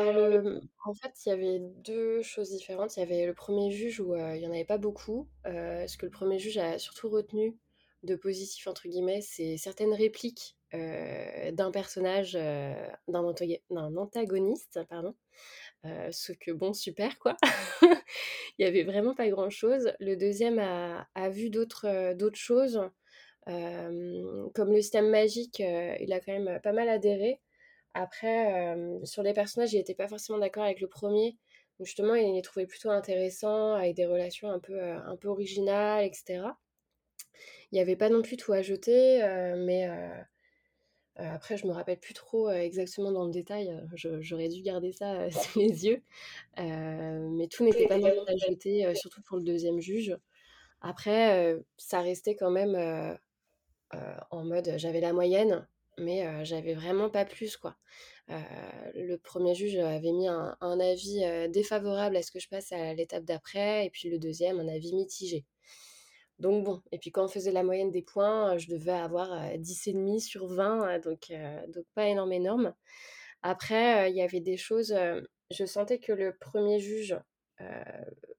en 0.86 0.94
fait, 0.94 1.12
il 1.26 1.30
y 1.30 1.32
avait 1.32 1.60
2 1.60 2.22
choses 2.22 2.50
différentes. 2.52 2.96
Il 2.98 3.00
y 3.00 3.04
avait 3.04 3.26
le 3.26 3.34
premier 3.34 3.72
juge 3.72 4.00
où, 4.00 4.16
il 4.16 4.38
y 4.42 4.48
en 4.48 4.52
avait 4.52 4.66
pas 4.66 4.78
beaucoup, 4.78 5.28
ce 5.46 5.98
que 5.98 6.06
le 6.06 6.12
premier 6.12 6.40
juge 6.40 6.58
a 6.58 6.80
surtout 6.80 7.10
retenu 7.10 7.58
de 8.04 8.16
«positif» 8.16 8.66
entre 8.68 8.88
guillemets, 8.88 9.20
c'est 9.22 9.58
certaines 9.58 9.94
répliques, 9.94 10.58
d'un 10.72 11.72
personnage, 11.72 12.34
d'un 12.34 13.98
antagoniste, 13.98 14.80
pardon. 14.90 15.16
Ce 15.84 16.32
que 16.34 16.52
bon, 16.52 16.74
super 16.74 17.18
quoi. 17.20 17.38
Il 18.58 18.66
y 18.66 18.66
avait 18.66 18.84
vraiment 18.84 19.16
pas 19.16 19.30
grand 19.30 19.50
chose. 19.50 19.94
Le 20.00 20.16
deuxième 20.16 20.60
a 20.60 21.30
vu 21.30 21.50
d'autres, 21.50 21.88
choses, 22.34 22.82
comme 23.46 24.72
le 24.72 24.82
système 24.82 25.10
magique, 25.10 25.60
il 25.60 26.14
a 26.14 26.20
quand 26.20 26.34
même 26.34 26.60
pas 26.62 26.74
mal 26.74 26.90
adhéré. 26.90 27.40
Après, 27.94 28.76
sur 29.04 29.24
les 29.24 29.34
personnages, 29.34 29.74
il 29.74 29.80
était 29.80 29.96
pas 29.96 30.08
forcément 30.08 30.40
d'accord 30.40 30.64
avec 30.64 30.82
le 30.82 30.88
premier. 30.88 31.38
Justement, 31.80 32.16
il 32.16 32.34
les 32.34 32.42
trouvait 32.42 32.68
plutôt 32.68 32.90
intéressants, 32.90 33.74
avec 33.74 33.96
des 33.96 34.06
relations 34.06 34.50
un 34.50 34.60
peu, 34.60 34.82
un 34.82 35.16
peu 35.16 35.30
originales 35.30 36.06
et 36.06 36.12
cetera. 36.14 36.60
Il 37.72 37.78
y 37.78 37.82
avait 37.82 37.96
pas 37.96 38.10
non 38.10 38.22
plus 38.22 38.36
tout 38.36 38.52
à 38.52 38.62
jeter, 38.62 39.20
mais 39.58 39.88
après 41.20 41.58
je 41.58 41.68
me 41.68 41.72
rappelle 41.72 42.00
plus 42.00 42.14
trop, 42.14 42.50
heu, 42.50 42.54
exactement 42.56 43.12
dans 43.12 43.26
le 43.26 43.32
détail, 43.32 43.72
je 43.96 44.22
j'aurais 44.22 44.48
dû 44.48 44.62
garder 44.62 44.92
ça, 44.92 45.30
sous 45.32 45.60
les 45.60 45.86
yeux. 45.86 46.02
Mais 46.58 47.48
tout 47.48 47.64
n'était 47.64 47.88
pas 47.88 48.00
plus 48.00 48.84
à 48.86 48.96
surtout 48.96 49.22
pour 49.22 49.38
le 49.38 49.44
deuxième 49.44 49.80
juge. 49.80 50.18
Après, 50.82 51.58
ça 51.78 52.02
restait 52.02 52.36
quand 52.36 52.52
même, 52.52 52.76
en 54.32 54.44
mode, 54.46 54.74
j'avais 54.78 55.02
la 55.02 55.14
moyenne, 55.14 55.68
mais 55.98 56.46
j'avais 56.46 56.74
vraiment 56.74 57.10
pas 57.10 57.26
plus, 57.26 57.58
quoi. 57.58 57.76
Le 58.28 59.16
premier 59.18 59.56
juge 59.56 59.76
avait 59.78 60.12
mis 60.12 60.28
un 60.28 60.80
avis, 60.80 61.22
défavorable 61.50 62.16
à 62.18 62.24
ce 62.24 62.32
que 62.32 62.40
je 62.40 62.48
passe 62.48 62.72
à 62.72 62.94
l'étape 62.94 63.26
d'après 63.26 63.86
et 63.86 63.90
puis 63.90 64.10
le 64.10 64.20
deuxième 64.20 64.60
un 64.60 64.68
avis 64.68 64.94
mitigé. 64.96 65.46
Donc 66.40 66.64
bon 66.64 66.82
et 66.92 67.00
puis 67.00 67.12
quand 67.12 67.26
on 67.26 67.28
faisait 67.28 67.52
la 67.52 67.64
moyenne 67.64 67.92
des 67.92 68.02
points, 68.02 68.58
je 68.58 68.68
devais 68.68 68.92
avoir, 68.94 69.34
heu, 69.34 69.58
10,5 69.58 70.20
sur 70.22 70.48
20, 70.48 70.98
heu, 70.98 71.00
donc 71.02 71.32
pas 71.96 72.08
énorme, 72.08 72.32
énorme. 72.34 72.74
Après, 73.44 74.12
il 74.12 74.18
y 74.18 74.22
avait 74.22 74.42
des 74.42 74.58
choses, 74.58 74.96
je 75.52 75.66
sentais 75.66 76.00
que 76.00 76.14
le 76.14 76.36
premier 76.38 76.80
juge, 76.80 77.18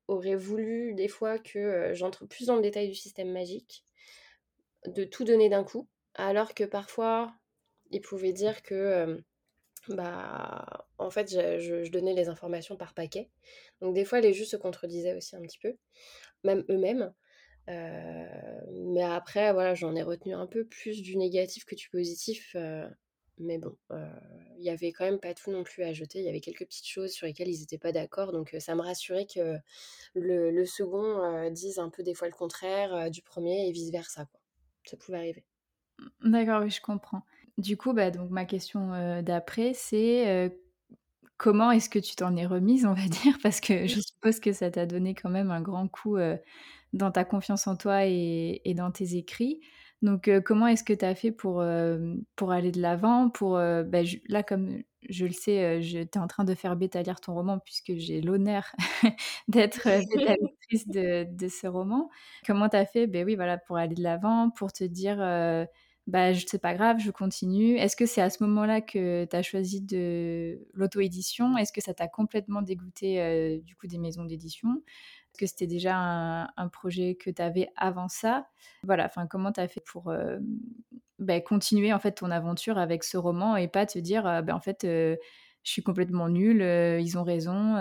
aurait 0.09 0.37
voulu 0.37 0.95
des 0.95 1.09
fois 1.09 1.38
que, 1.38 1.92
j'entre 1.95 2.26
plus 2.26 2.47
dans 2.47 2.57
le 2.57 2.62
détail 2.62 2.88
du 2.88 2.95
système 2.95 3.30
magique, 3.33 3.85
de 4.87 5.04
tout 5.04 5.25
donner 5.25 5.49
d'un 5.49 5.64
coup, 5.64 5.88
alors 6.14 6.54
que 6.54 6.64
parfois, 6.64 7.33
il 7.90 8.00
pouvait 8.00 8.33
dire 8.33 8.62
que, 8.62 9.23
bah, 9.88 10.87
en 10.99 11.11
fait, 11.11 11.30
je 11.33 11.61
je 11.61 11.85
je 11.85 11.92
donnais 11.92 12.14
les 12.14 12.28
informations 12.28 12.76
par 12.76 12.95
paquet. 12.95 13.30
Donc 13.83 13.95
des 13.95 14.04
fois, 14.07 14.21
les 14.21 14.35
juges 14.35 14.49
se 14.50 14.57
contredisaient 14.57 15.16
aussi 15.16 15.37
un 15.37 15.42
petit 15.42 15.59
peu, 15.61 15.76
même 16.45 16.64
eux-mêmes. 16.71 17.12
Heu, 17.69 18.26
mais 18.93 19.02
après, 19.02 19.52
voilà, 19.52 19.75
j'en 19.75 19.95
ai 19.97 20.02
retenu 20.02 20.35
un 20.35 20.47
peu 20.47 20.64
plus 20.67 21.02
du 21.02 21.17
négatif 21.17 21.64
que 21.64 21.75
du 21.75 21.88
positif, 21.90 22.55
heu, 22.57 22.88
mais 23.38 23.59
bon, 23.59 23.76
heu, 23.93 24.07
il 24.59 24.64
y 24.64 24.71
avait 24.71 24.93
quand 24.93 25.05
même 25.05 25.21
pas 25.21 25.35
tout 25.35 25.50
non 25.50 25.62
plus 25.64 25.83
à 25.85 25.93
jeter. 25.93 26.19
Il 26.21 26.25
y 26.25 26.29
avait 26.29 26.40
quelques 26.40 26.67
petites 26.67 26.87
choses 26.88 27.12
sur 27.12 27.26
lesquelles 27.26 27.49
ils 27.49 27.62
étaient 27.62 27.79
pas 27.79 27.93
d'accord, 27.93 28.33
donc 28.33 28.55
ça 28.59 28.75
me 28.75 28.83
rassurait 28.83 29.26
que 29.26 29.59
le 30.14 30.64
second, 30.67 31.50
dise 31.50 31.79
un 31.81 31.90
peu 31.90 32.02
des 32.05 32.14
fois 32.14 32.29
le 32.29 32.35
contraire, 32.35 33.11
du 33.11 33.23
premier 33.23 33.69
et 33.69 33.73
vice 33.73 33.90
versa, 33.93 34.26
quoi. 34.26 34.40
Ça 34.85 34.97
pouvait 34.99 35.19
arriver. 35.19 35.45
D'accord, 36.25 36.62
oui, 36.62 36.71
je 36.71 36.81
comprends. 36.81 37.23
Du 37.59 37.76
coup, 37.76 37.93
bah, 37.93 38.11
donc 38.11 38.31
ma 38.31 38.45
question, 38.45 39.21
d'après, 39.23 39.75
c'est, 39.75 40.61
comment 41.40 41.70
est-ce 41.70 41.88
que 41.88 41.99
tu 41.99 42.14
t'en 42.16 42.37
es 42.37 42.44
remise, 42.44 42.85
on 42.85 42.92
va 42.92 43.06
dire? 43.09 43.38
Parce 43.42 43.61
que 43.61 43.87
je 43.87 43.99
suppose 44.00 44.40
que 44.40 44.52
ça 44.52 44.70
t'a 44.70 44.87
donné 44.87 45.14
quand 45.14 45.30
même 45.30 45.50
un 45.50 45.62
grand 45.62 45.88
coup, 45.88 46.18
dans 46.92 47.11
ta 47.11 47.25
confiance 47.25 47.66
en 47.66 47.76
toi 47.76 48.04
et 48.06 48.61
et 48.64 48.75
dans 48.75 48.90
tes 48.90 49.16
écrits. 49.16 49.61
Donc 50.02 50.30
comment 50.44 50.66
est-ce 50.66 50.85
que 50.85 50.92
tu 50.92 51.04
as 51.04 51.14
fait 51.14 51.32
pour, 51.32 51.62
aller 51.62 52.73
de 52.73 52.80
l'avant? 52.80 53.30
Pour, 53.30 53.54
bah, 53.54 54.02
là, 54.28 54.42
comme 54.42 54.82
je 55.09 55.25
le 55.25 55.32
sais, 55.32 55.80
tu 55.82 55.97
es 55.99 56.18
en 56.18 56.26
train 56.26 56.44
de 56.44 56.54
faire 56.54 56.76
bêta-lire 56.76 57.20
ton 57.20 57.35
roman 57.35 57.59
puisque 57.59 57.94
j'ai 57.97 58.20
l'honneur 58.20 58.64
d'être, 59.49 59.85
bêta-lectrice 59.85 60.88
de 60.88 61.25
de 61.25 61.49
ce 61.49 61.66
roman. 61.66 62.11
Comment 62.47 62.68
tu 62.68 62.76
as 62.76 62.85
fait, 62.85 63.06
beh, 63.06 63.25
oui, 63.25 63.35
voilà, 63.35 63.56
pour 63.56 63.78
aller 63.78 63.94
de 63.94 64.02
l'avant, 64.02 64.50
pour 64.50 64.73
te 64.75 64.85
dire, 64.85 65.18
«Bah, 66.11 66.35
c'est 66.35 66.59
pas 66.61 66.75
grave, 66.75 66.99
je 66.99 67.11
continue»? 67.12 67.76
Est-ce 67.76 67.95
que 67.95 68.05
c'est 68.05 68.21
à 68.21 68.31
ce 68.31 68.43
moment-là 68.43 68.81
que 68.81 69.26
tu 69.26 69.37
as 69.37 69.43
choisi 69.43 69.81
de 69.81 70.59
l'auto-édition? 70.75 71.57
Est-ce 71.57 71.73
que 71.73 71.81
ça 71.81 71.95
t'a 71.95 72.09
complètement 72.09 72.62
dégoûtée, 72.62 73.21
heu, 73.23 73.61
du 73.62 73.76
coup, 73.76 73.87
des 73.87 73.99
maisons 73.99 74.25
d'édition? 74.25 74.71
Est-ce 75.33 75.38
que 75.38 75.47
c'était 75.47 75.69
déjà 75.69 75.95
un 76.57 76.69
projet 76.69 77.14
que 77.14 77.31
tu 77.31 77.40
avais 77.40 77.69
avant 77.76 78.09
ça? 78.09 78.49
Voilà, 78.83 79.05
enfin, 79.07 79.26
comment 79.29 79.52
tu 79.52 79.61
as 79.61 79.69
fait 79.69 79.81
pour, 79.87 80.12
hem, 80.12 80.45
bah, 81.21 81.40
continuer, 81.40 81.93
en 81.93 82.00
fait, 82.00 82.12
ton 82.12 82.31
aventure 82.33 82.79
avec 82.79 83.05
ce 83.05 83.17
roman 83.17 83.57
et 83.57 83.69
pas 83.69 83.87
te 83.87 83.99
dire, 84.00 84.26
heu: 84.26 84.43
«Bah, 84.43 84.55
en 84.57 84.61
fait, 84.61 84.85
heu, 84.85 85.17
je 85.62 85.71
suis 85.71 85.83
complètement 85.83 86.29
nulle, 86.29 86.62
ils 87.00 87.19
ont 87.19 87.23
raison»? 87.25 87.76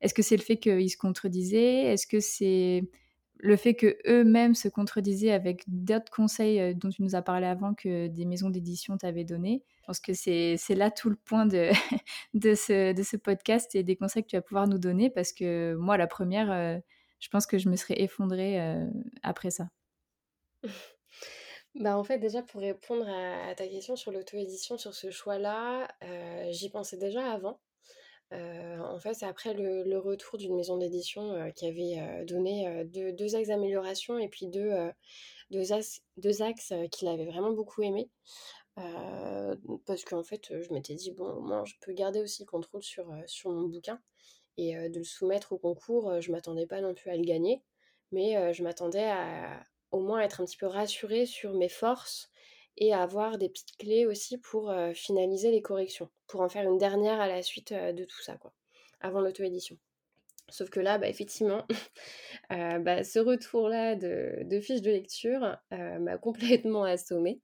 Est-ce 0.00 0.14
que 0.14 0.22
c'est 0.22 0.36
le 0.36 0.42
fait 0.42 0.58
qu'ils 0.58 0.90
se 0.90 0.96
contredisaient? 0.98 1.84
Est-ce 1.92 2.06
que 2.06 2.20
c'est 2.20 2.84
le 3.42 3.56
fait 3.56 3.74
qu'eux-mêmes 3.74 4.54
se 4.54 4.68
contredisaient 4.68 5.32
avec 5.32 5.64
d'autres 5.68 6.10
conseils, 6.12 6.60
heu, 6.60 6.74
dont 6.74 6.90
tu 6.90 7.02
nous 7.02 7.16
as 7.16 7.22
parlé 7.22 7.46
avant 7.46 7.74
que 7.74 8.08
des 8.08 8.24
maisons 8.24 8.50
d'édition 8.50 8.96
t'avaient 8.96 9.24
donné? 9.24 9.64
Je 9.80 9.82
pense 9.86 10.00
que 10.00 10.14
c'est 10.14 10.56
là 10.76 10.90
tout 10.92 11.10
le 11.10 11.16
point 11.16 11.46
de 12.34 12.54
ce 12.54 13.16
podcast 13.16 13.74
et 13.74 13.82
des 13.82 13.96
conseils 13.96 14.22
que 14.24 14.28
tu 14.30 14.36
vas 14.36 14.42
pouvoir 14.42 14.68
nous 14.68 14.78
donner 14.78 15.10
parce 15.10 15.32
que 15.32 15.74
moi, 15.74 15.96
la 15.98 16.06
première, 16.06 16.48
re 16.78 16.82
je 17.20 17.28
pense 17.28 17.46
que 17.46 17.58
je 17.58 17.68
me 17.68 17.76
serais 17.76 18.00
effondrée, 18.02 18.60
heu, 18.60 18.90
après 19.22 19.50
ça. 19.50 19.68
Bah, 21.74 21.96
en 21.98 22.04
fait, 22.04 22.18
déjà 22.18 22.42
pour 22.42 22.60
répondre 22.60 23.06
à 23.08 23.54
ta 23.54 23.66
question 23.68 23.96
sur 23.96 24.12
l'auto-édition, 24.12 24.78
sur 24.78 24.94
ce 24.94 25.10
choix-là, 25.10 25.88
j'y 26.50 26.70
pensais 26.70 26.96
déjà 26.98 27.30
avant. 27.32 27.60
Heu, 28.32 28.80
en 28.82 28.98
fait, 28.98 29.14
c'est 29.14 29.26
après 29.26 29.54
le 29.54 29.98
retour 29.98 30.38
d'une 30.38 30.56
maison 30.56 30.76
d'édition, 30.78 31.34
heu, 31.34 31.50
qui 31.52 31.66
avait, 31.66 32.22
heu, 32.22 32.24
donné, 32.24 32.84
deux 32.86 33.12
2 33.12 33.36
axes 33.36 33.48
d'amélioration 33.48 34.18
et 34.18 34.28
puis 34.28 34.46
2 34.48 34.70
heu, 34.72 34.92
2 35.50 35.72
as 35.72 36.00
2 36.18 36.42
axes, 36.42 36.72
qu'il 36.92 37.08
avait 37.08 37.26
vraiment 37.26 37.52
beaucoup 37.52 37.82
aimés. 37.82 38.10
Heu, 38.78 39.60
parce 39.86 40.04
qu'en 40.04 40.22
fait, 40.24 40.52
je 40.62 40.72
m'étais 40.72 40.94
dit: 40.94 41.12
«Bon, 41.12 41.26
au 41.30 41.40
moins 41.42 41.64
je 41.66 41.74
peux 41.80 41.92
garder 41.92 42.20
aussi 42.22 42.42
le 42.44 42.48
contrôle 42.50 42.82
sur, 42.82 43.12
sur 43.26 43.50
mon 43.50 43.68
bouquin» 43.68 44.00
et 44.58 44.74
de 44.90 44.98
le 44.98 45.04
soumettre 45.04 45.52
au 45.54 45.58
concours, 45.58 46.20
je 46.22 46.32
m'attendais 46.32 46.66
pas 46.66 46.80
non 46.82 46.94
plus 46.94 47.10
à 47.10 47.16
le 47.16 47.24
gagner, 47.24 47.62
mais 48.12 48.54
je 48.54 48.64
m'attendais 48.64 49.04
à 49.04 49.64
au 49.92 50.00
moins 50.00 50.20
être 50.22 50.40
un 50.42 50.46
petit 50.46 50.58
peu 50.58 50.66
rassurée 50.66 51.26
sur 51.26 51.54
mes 51.54 51.68
forces 51.70 52.30
et 52.76 52.94
avoir 52.94 53.38
des 53.38 53.48
petites 53.48 53.76
clés 53.76 54.06
aussi 54.06 54.38
pour, 54.38 54.74
finaliser 54.94 55.50
les 55.50 55.62
corrections, 55.62 56.08
pour 56.26 56.40
en 56.40 56.48
faire 56.48 56.68
une 56.68 56.78
dernière 56.78 57.20
à 57.20 57.28
la 57.28 57.42
suite, 57.42 57.72
de 57.72 58.04
tout 58.04 58.22
ça 58.22 58.36
quoi, 58.36 58.52
avant 59.00 59.20
l'auto-édition. 59.20 59.76
Sauf 60.48 60.70
que 60.70 60.80
là, 60.80 60.98
bah, 60.98 61.08
effectivement, 61.08 61.66
bah, 62.50 63.04
ce 63.04 63.18
retour-là 63.18 63.96
de, 63.96 64.42
de 64.44 64.60
fiches 64.60 64.82
de 64.82 64.90
lecture 64.90 65.56
m'a 65.70 66.18
complètement 66.18 66.84
assommée. 66.84 67.40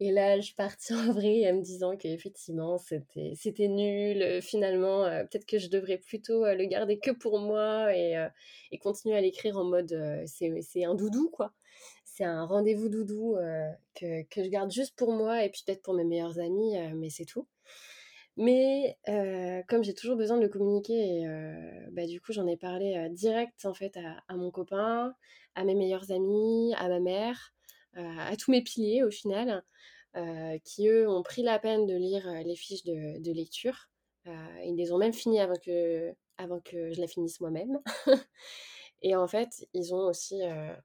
Et 0.00 0.10
là, 0.10 0.40
je 0.40 0.52
partis 0.54 0.92
en 0.92 1.12
vrille 1.12 1.48
en 1.48 1.54
me 1.54 1.62
disant 1.62 1.96
qu'effectivement, 1.96 2.78
c'était, 2.78 3.32
c'était 3.36 3.68
nul. 3.68 4.42
finalement, 4.42 5.04
peut-être 5.04 5.46
que 5.46 5.58
je 5.58 5.68
devrais 5.68 5.98
plutôt 5.98 6.44
le 6.44 6.64
garder 6.64 6.98
que 6.98 7.12
pour 7.12 7.38
moi 7.38 7.94
et, 7.96 8.26
et 8.72 8.78
continuer 8.78 9.16
à 9.16 9.20
l'écrire 9.20 9.56
en 9.56 9.64
mode 9.64 9.96
c'est, 10.26 10.50
c'est 10.62 10.84
un 10.84 10.94
doudou, 10.94 11.30
quoi. 11.30 11.52
C'est 12.16 12.24
un 12.24 12.44
rendez-vous 12.44 12.88
doudou 12.88 13.36
que, 13.94 14.22
que, 14.22 14.44
je 14.44 14.48
garde 14.48 14.70
juste 14.70 14.94
pour 14.96 15.12
moi 15.12 15.44
et 15.44 15.50
puis 15.50 15.62
peut-être 15.66 15.82
pour 15.82 15.94
mes 15.94 16.04
meilleurs 16.04 16.38
amis, 16.38 16.76
mais 16.94 17.10
c'est 17.10 17.24
tout. 17.24 17.48
Mais 18.36 18.96
comme 19.68 19.82
j'ai 19.82 19.94
toujours 19.94 20.16
besoin 20.16 20.36
de 20.36 20.42
le 20.42 20.48
communiquer, 20.48 21.26
bah, 21.90 22.06
du 22.06 22.20
coup 22.20 22.32
j'en 22.32 22.46
ai 22.46 22.56
parlé 22.56 23.08
direct 23.10 23.64
en 23.64 23.74
fait 23.74 23.96
à, 24.28 24.36
mon 24.36 24.52
copain, 24.52 25.14
à 25.56 25.64
mes 25.64 25.74
meilleurs 25.74 26.12
amis, 26.12 26.72
à 26.78 26.88
ma 26.88 27.00
mère, 27.00 27.52
à 27.94 28.36
tous 28.36 28.52
mes 28.52 28.62
piliers 28.62 29.02
au 29.02 29.10
final. 29.10 29.64
Euh, 30.16 30.58
qui 30.64 30.86
eux 30.86 31.08
ont 31.08 31.24
pris 31.24 31.42
la 31.42 31.58
peine 31.58 31.86
de 31.86 31.96
lire 31.96 32.28
euh, 32.28 32.42
les 32.44 32.54
fiches 32.54 32.84
de, 32.84 33.32
lecture. 33.32 33.88
Euh, 34.28 34.32
ils 34.64 34.76
les 34.76 34.92
ont 34.92 34.98
même 34.98 35.12
finies 35.12 35.40
avant 35.40 35.56
que, 35.56 36.14
avant 36.38 36.60
que 36.60 36.92
je 36.92 37.00
la 37.00 37.08
finisse 37.08 37.40
moi-même. 37.40 37.80
Et 39.06 39.14
en 39.14 39.28
fait, 39.28 39.68
ils 39.74 39.94
ont 39.94 40.06
aussi 40.06 40.40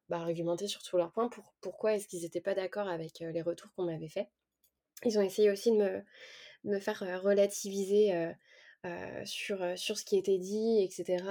bah, 0.09 0.17
argumenté 0.17 0.67
sur 0.67 0.83
tous 0.83 0.97
leurs 0.97 1.13
points 1.13 1.29
pour 1.29 1.53
pourquoi 1.61 1.93
est-ce 1.93 2.05
qu'ils 2.05 2.23
n'étaient 2.23 2.41
pas 2.41 2.53
d'accord 2.53 2.89
avec 2.89 3.19
les 3.21 3.41
retours 3.41 3.71
qu'on 3.73 3.85
m'avait 3.85 4.09
faits. 4.09 4.27
Ils 5.05 5.17
ont 5.17 5.21
essayé 5.21 5.49
aussi 5.49 5.71
de 5.71 6.03
me, 6.65 6.79
faire 6.81 6.99
relativiser 7.23 8.33
sur, 9.23 9.65
sur 9.77 9.97
ce 9.97 10.03
qui 10.03 10.17
était 10.17 10.37
dit, 10.37 10.83
etc., 10.83 11.23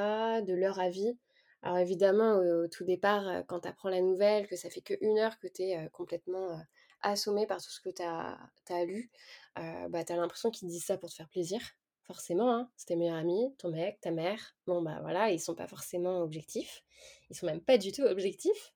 de 0.42 0.54
leur 0.54 0.80
avis. 0.80 1.18
Alors 1.60 1.76
évidemment, 1.76 2.38
au, 2.38 2.68
tout 2.68 2.84
départ, 2.84 3.44
quand 3.48 3.60
tu 3.60 3.68
apprends 3.68 3.90
la 3.90 4.00
nouvelle, 4.00 4.46
que 4.46 4.56
ça 4.56 4.70
fait 4.70 4.80
qu'une 4.80 5.18
heure 5.18 5.38
que 5.40 5.48
tu 5.48 5.64
es 5.64 5.90
complètement 5.92 6.58
assommé 7.02 7.46
par 7.46 7.62
tout 7.62 7.70
ce 7.70 7.82
que 7.82 7.90
tu 7.90 8.00
as, 8.02 8.38
as, 8.70 8.84
lu, 8.86 9.10
bah, 9.56 10.04
tu 10.06 10.14
as 10.14 10.16
l'impression 10.16 10.50
qu'ils 10.50 10.68
disent 10.68 10.86
ça 10.86 10.96
pour 10.96 11.10
te 11.10 11.16
faire 11.16 11.28
plaisir. 11.28 11.60
Forcément, 12.08 12.50
hein, 12.54 12.70
c'est 12.74 12.96
meilleurs 12.96 13.16
amis, 13.16 13.54
ton 13.58 13.68
mec, 13.68 14.00
ta 14.00 14.10
mère. 14.10 14.56
Bon, 14.66 14.80
bah 14.80 14.98
voilà, 15.02 15.30
ils 15.30 15.38
sont 15.38 15.54
pas 15.54 15.66
forcément 15.66 16.22
objectifs. 16.22 16.82
Ils 17.28 17.36
sont 17.36 17.44
même 17.44 17.60
pas 17.60 17.76
du 17.76 17.92
tout 17.92 18.00
objectifs. 18.02 18.72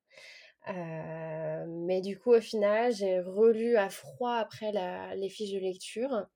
mais 0.68 2.02
du 2.02 2.18
coup, 2.18 2.34
au 2.34 2.40
final, 2.42 2.94
j'ai 2.94 3.20
relu 3.20 3.78
à 3.78 3.88
froid 3.88 4.34
après 4.34 4.70
les 5.16 5.28
fiches 5.30 5.52
de 5.52 5.58
lecture. 5.58 6.26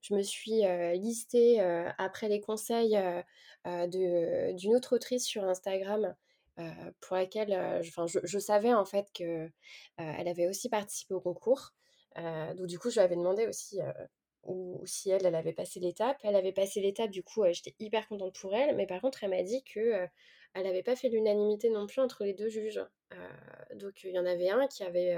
Je 0.00 0.14
me 0.14 0.22
suis 0.22 0.62
listée 0.94 1.60
après 1.98 2.28
les 2.30 2.40
conseils 2.40 2.98
d'une 3.66 4.74
autre 4.74 4.96
autrice 4.96 5.26
sur 5.26 5.44
Instagram 5.44 6.14
pour 7.00 7.16
laquelle 7.16 7.82
je, 7.82 8.20
je, 8.24 8.38
savais 8.38 8.72
en 8.72 8.86
fait 8.86 9.06
qu'elle 9.12 9.52
elle 9.98 10.28
avait 10.28 10.48
aussi 10.48 10.70
participé 10.70 11.12
au 11.12 11.20
concours. 11.20 11.74
donc 12.16 12.66
du 12.66 12.78
coup, 12.78 12.88
je 12.88 12.94
lui 12.94 13.00
avais 13.00 13.16
demandé 13.16 13.46
aussi 13.46 13.78
ou, 14.44 14.82
si 14.86 15.10
elle, 15.10 15.26
elle 15.26 15.34
avait 15.34 15.52
passé 15.52 15.80
l'étape. 15.80 16.18
Elle 16.22 16.36
avait 16.36 16.52
passé 16.52 16.80
l'étape, 16.80 17.10
du 17.10 17.22
coup, 17.22 17.44
j'étais 17.50 17.74
hyper 17.78 18.08
contente 18.08 18.34
pour 18.40 18.54
elle. 18.54 18.76
Mais 18.76 18.86
par 18.86 19.00
contre, 19.00 19.24
elle 19.24 19.30
m'a 19.30 19.42
dit 19.42 19.62
que 19.64 20.06
elle 20.54 20.64
n'avait 20.64 20.82
pas 20.82 20.96
fait 20.96 21.08
l'unanimité 21.08 21.70
non 21.70 21.86
plus 21.86 22.00
entre 22.00 22.24
les 22.24 22.34
deux 22.34 22.48
juges. 22.48 22.80
donc 23.74 24.02
il 24.04 24.12
y 24.12 24.18
en 24.18 24.26
avait 24.26 24.50
un 24.50 24.66
qui 24.66 24.82
avait, 24.82 25.16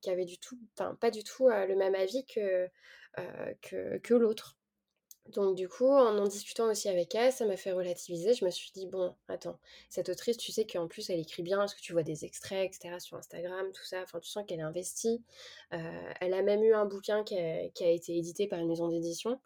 qui 0.00 0.10
avait 0.10 0.24
du 0.24 0.38
tout, 0.38 0.58
pas 1.00 1.10
du 1.10 1.24
tout 1.24 1.48
le 1.48 1.74
même 1.76 1.94
avis 1.94 2.24
que, 2.26 2.68
que, 3.60 3.98
que 3.98 4.14
l'autre. 4.14 4.56
Donc 5.28 5.56
du 5.56 5.68
coup, 5.68 5.86
en 5.88 6.18
en 6.18 6.26
discutant 6.26 6.68
aussi 6.68 6.88
avec 6.88 7.14
elle, 7.14 7.32
ça 7.32 7.46
m'a 7.46 7.56
fait 7.56 7.72
relativiser. 7.72 8.34
Je 8.34 8.44
me 8.44 8.50
suis 8.50 8.70
dit, 8.72 8.86
bon, 8.86 9.14
attends, 9.28 9.58
cette 9.88 10.08
autrice, 10.08 10.36
tu 10.36 10.52
sais 10.52 10.66
qu'en 10.66 10.88
plus, 10.88 11.08
elle 11.10 11.20
écrit 11.20 11.42
bien, 11.42 11.58
parce 11.58 11.74
que 11.74 11.80
tu 11.80 11.92
vois 11.92 12.02
des 12.02 12.24
extraits, 12.24 12.66
etc., 12.66 12.98
sur 12.98 13.16
Instagram, 13.16 13.70
tout 13.72 13.84
ça. 13.84 14.02
Enfin, 14.02 14.18
tu 14.20 14.28
sens 14.28 14.44
qu'elle 14.46 14.58
est 14.60 14.62
investie. 14.62 15.22
Euh, 15.72 16.12
elle 16.20 16.34
a 16.34 16.42
même 16.42 16.62
eu 16.64 16.74
un 16.74 16.86
bouquin 16.86 17.24
qui 17.24 17.38
a, 17.38 17.62
été 17.62 18.16
édité 18.16 18.48
par 18.48 18.58
une 18.58 18.68
maison 18.68 18.88
d'édition. 18.88 19.40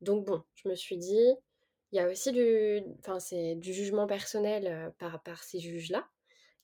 Donc 0.00 0.26
bon, 0.26 0.42
je 0.54 0.68
me 0.68 0.74
suis 0.74 0.96
dit, 0.96 1.34
il 1.92 1.96
y 1.96 2.00
a 2.00 2.08
aussi 2.08 2.32
du, 2.32 2.82
enfin, 3.00 3.20
c'est 3.20 3.54
du 3.56 3.72
jugement 3.74 4.06
personnel 4.06 4.66
euh, 5.02 5.18
par, 5.24 5.42
ces 5.44 5.60
juges-là, 5.60 6.08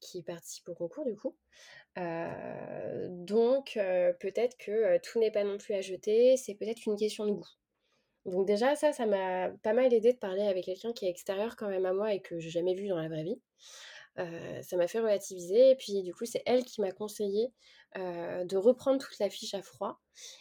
qui 0.01 0.23
participent 0.23 0.69
au 0.71 0.75
concours, 0.75 1.05
du 1.05 1.17
coup. 1.17 1.37
Euh, 1.99 3.09
donc 3.11 3.79
peut-être 4.21 4.57
que 4.59 4.99
tout 4.99 5.19
n'est 5.19 5.31
pas 5.33 5.45
non 5.45 5.59
plus 5.59 5.75
à 5.75 5.81
jeter, 5.83 6.37
c'est 6.37 6.55
peut-être 6.55 6.87
une 6.87 6.97
question 6.97 7.27
de 7.27 7.33
goût. 7.33 7.49
Donc 8.27 8.47
déjà, 8.47 8.77
ça, 8.77 8.93
ça 8.93 9.07
m'a 9.07 9.51
pas 9.63 9.73
mal 9.73 9.93
aidé 9.93 10.13
de 10.13 10.19
parler 10.19 10.43
avec 10.43 10.65
quelqu'un 10.65 10.93
qui 10.93 11.07
est 11.07 11.11
extérieur 11.11 11.57
quand 11.57 11.69
même 11.69 11.87
à 11.87 11.93
moi 11.93 12.13
et 12.13 12.21
que 12.21 12.39
j'ai 12.39 12.51
jamais 12.51 12.75
vu 12.75 12.89
dans 12.89 12.99
la 12.99 13.09
vraie 13.09 13.25
vie. 13.25 13.41
ça 14.63 14.77
m'a 14.77 14.87
fait 14.89 15.01
relativiser 15.01 15.71
et 15.71 15.77
puis 15.77 16.03
du 16.03 16.13
coup 16.15 16.27
c'est 16.27 16.43
elle 16.47 16.65
qui 16.65 16.81
m'a 16.81 16.93
conseillé 16.93 17.53
de 17.97 18.57
reprendre 18.57 19.01
toute 19.01 19.19
la 19.19 19.31
fiche 19.31 19.55
à 19.55 19.63
froid 19.63 20.01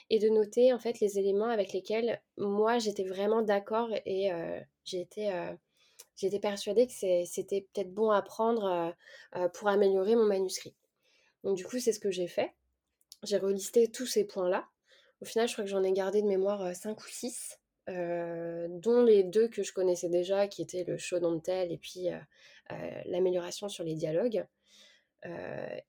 et 0.10 0.20
de 0.20 0.30
noter 0.30 0.74
en 0.74 0.80
fait 0.80 1.00
les 1.00 1.18
éléments 1.18 1.50
avec 1.50 1.74
lesquels 1.74 2.22
moi 2.38 2.80
j'étais 2.80 3.04
vraiment 3.06 3.42
d'accord 3.42 3.90
et 4.06 4.32
j'étais 4.84 5.32
j'étais 6.16 6.40
persuadée 6.40 6.88
que 6.88 6.94
c'était 7.26 7.68
peut-être 7.74 7.94
bon 7.94 8.12
à 8.12 8.22
prendre 8.22 8.94
pour 9.54 9.68
améliorer 9.70 10.16
mon 10.16 10.26
manuscrit. 10.26 10.76
Donc 11.44 11.56
du 11.56 11.66
coup 11.66 11.80
c'est 11.80 11.94
ce 11.94 12.00
que 12.00 12.12
j'ai 12.12 12.28
fait. 12.28 12.54
J'ai 13.24 13.38
relisté 13.38 13.90
tous 13.90 14.06
ces 14.06 14.26
points-là. 14.26 14.68
Au 15.22 15.26
final 15.26 15.48
je 15.48 15.54
crois 15.54 15.64
que 15.64 15.70
j'en 15.70 15.84
ai 15.84 15.94
gardé 15.94 16.22
de 16.22 16.28
mémoire 16.28 16.76
5 16.76 17.00
ou 17.00 17.08
6. 17.08 17.59
Euh, 17.90 18.68
dont 18.70 19.04
les 19.04 19.24
deux 19.24 19.48
que 19.48 19.64
je 19.64 19.74
connaissais 19.74 20.10
déjà, 20.10 20.48
qui 20.48 20.62
étaient 20.62 20.84
le 20.84 20.98
show 20.98 21.20
don't 21.20 21.42
tell 21.42 21.72
et 21.72 21.78
puis 21.78 22.10
euh, 22.10 22.18
euh, 22.72 23.02
l'amélioration 23.06 23.68
sur 23.68 23.84
les 23.84 23.96
dialogues. 23.96 24.46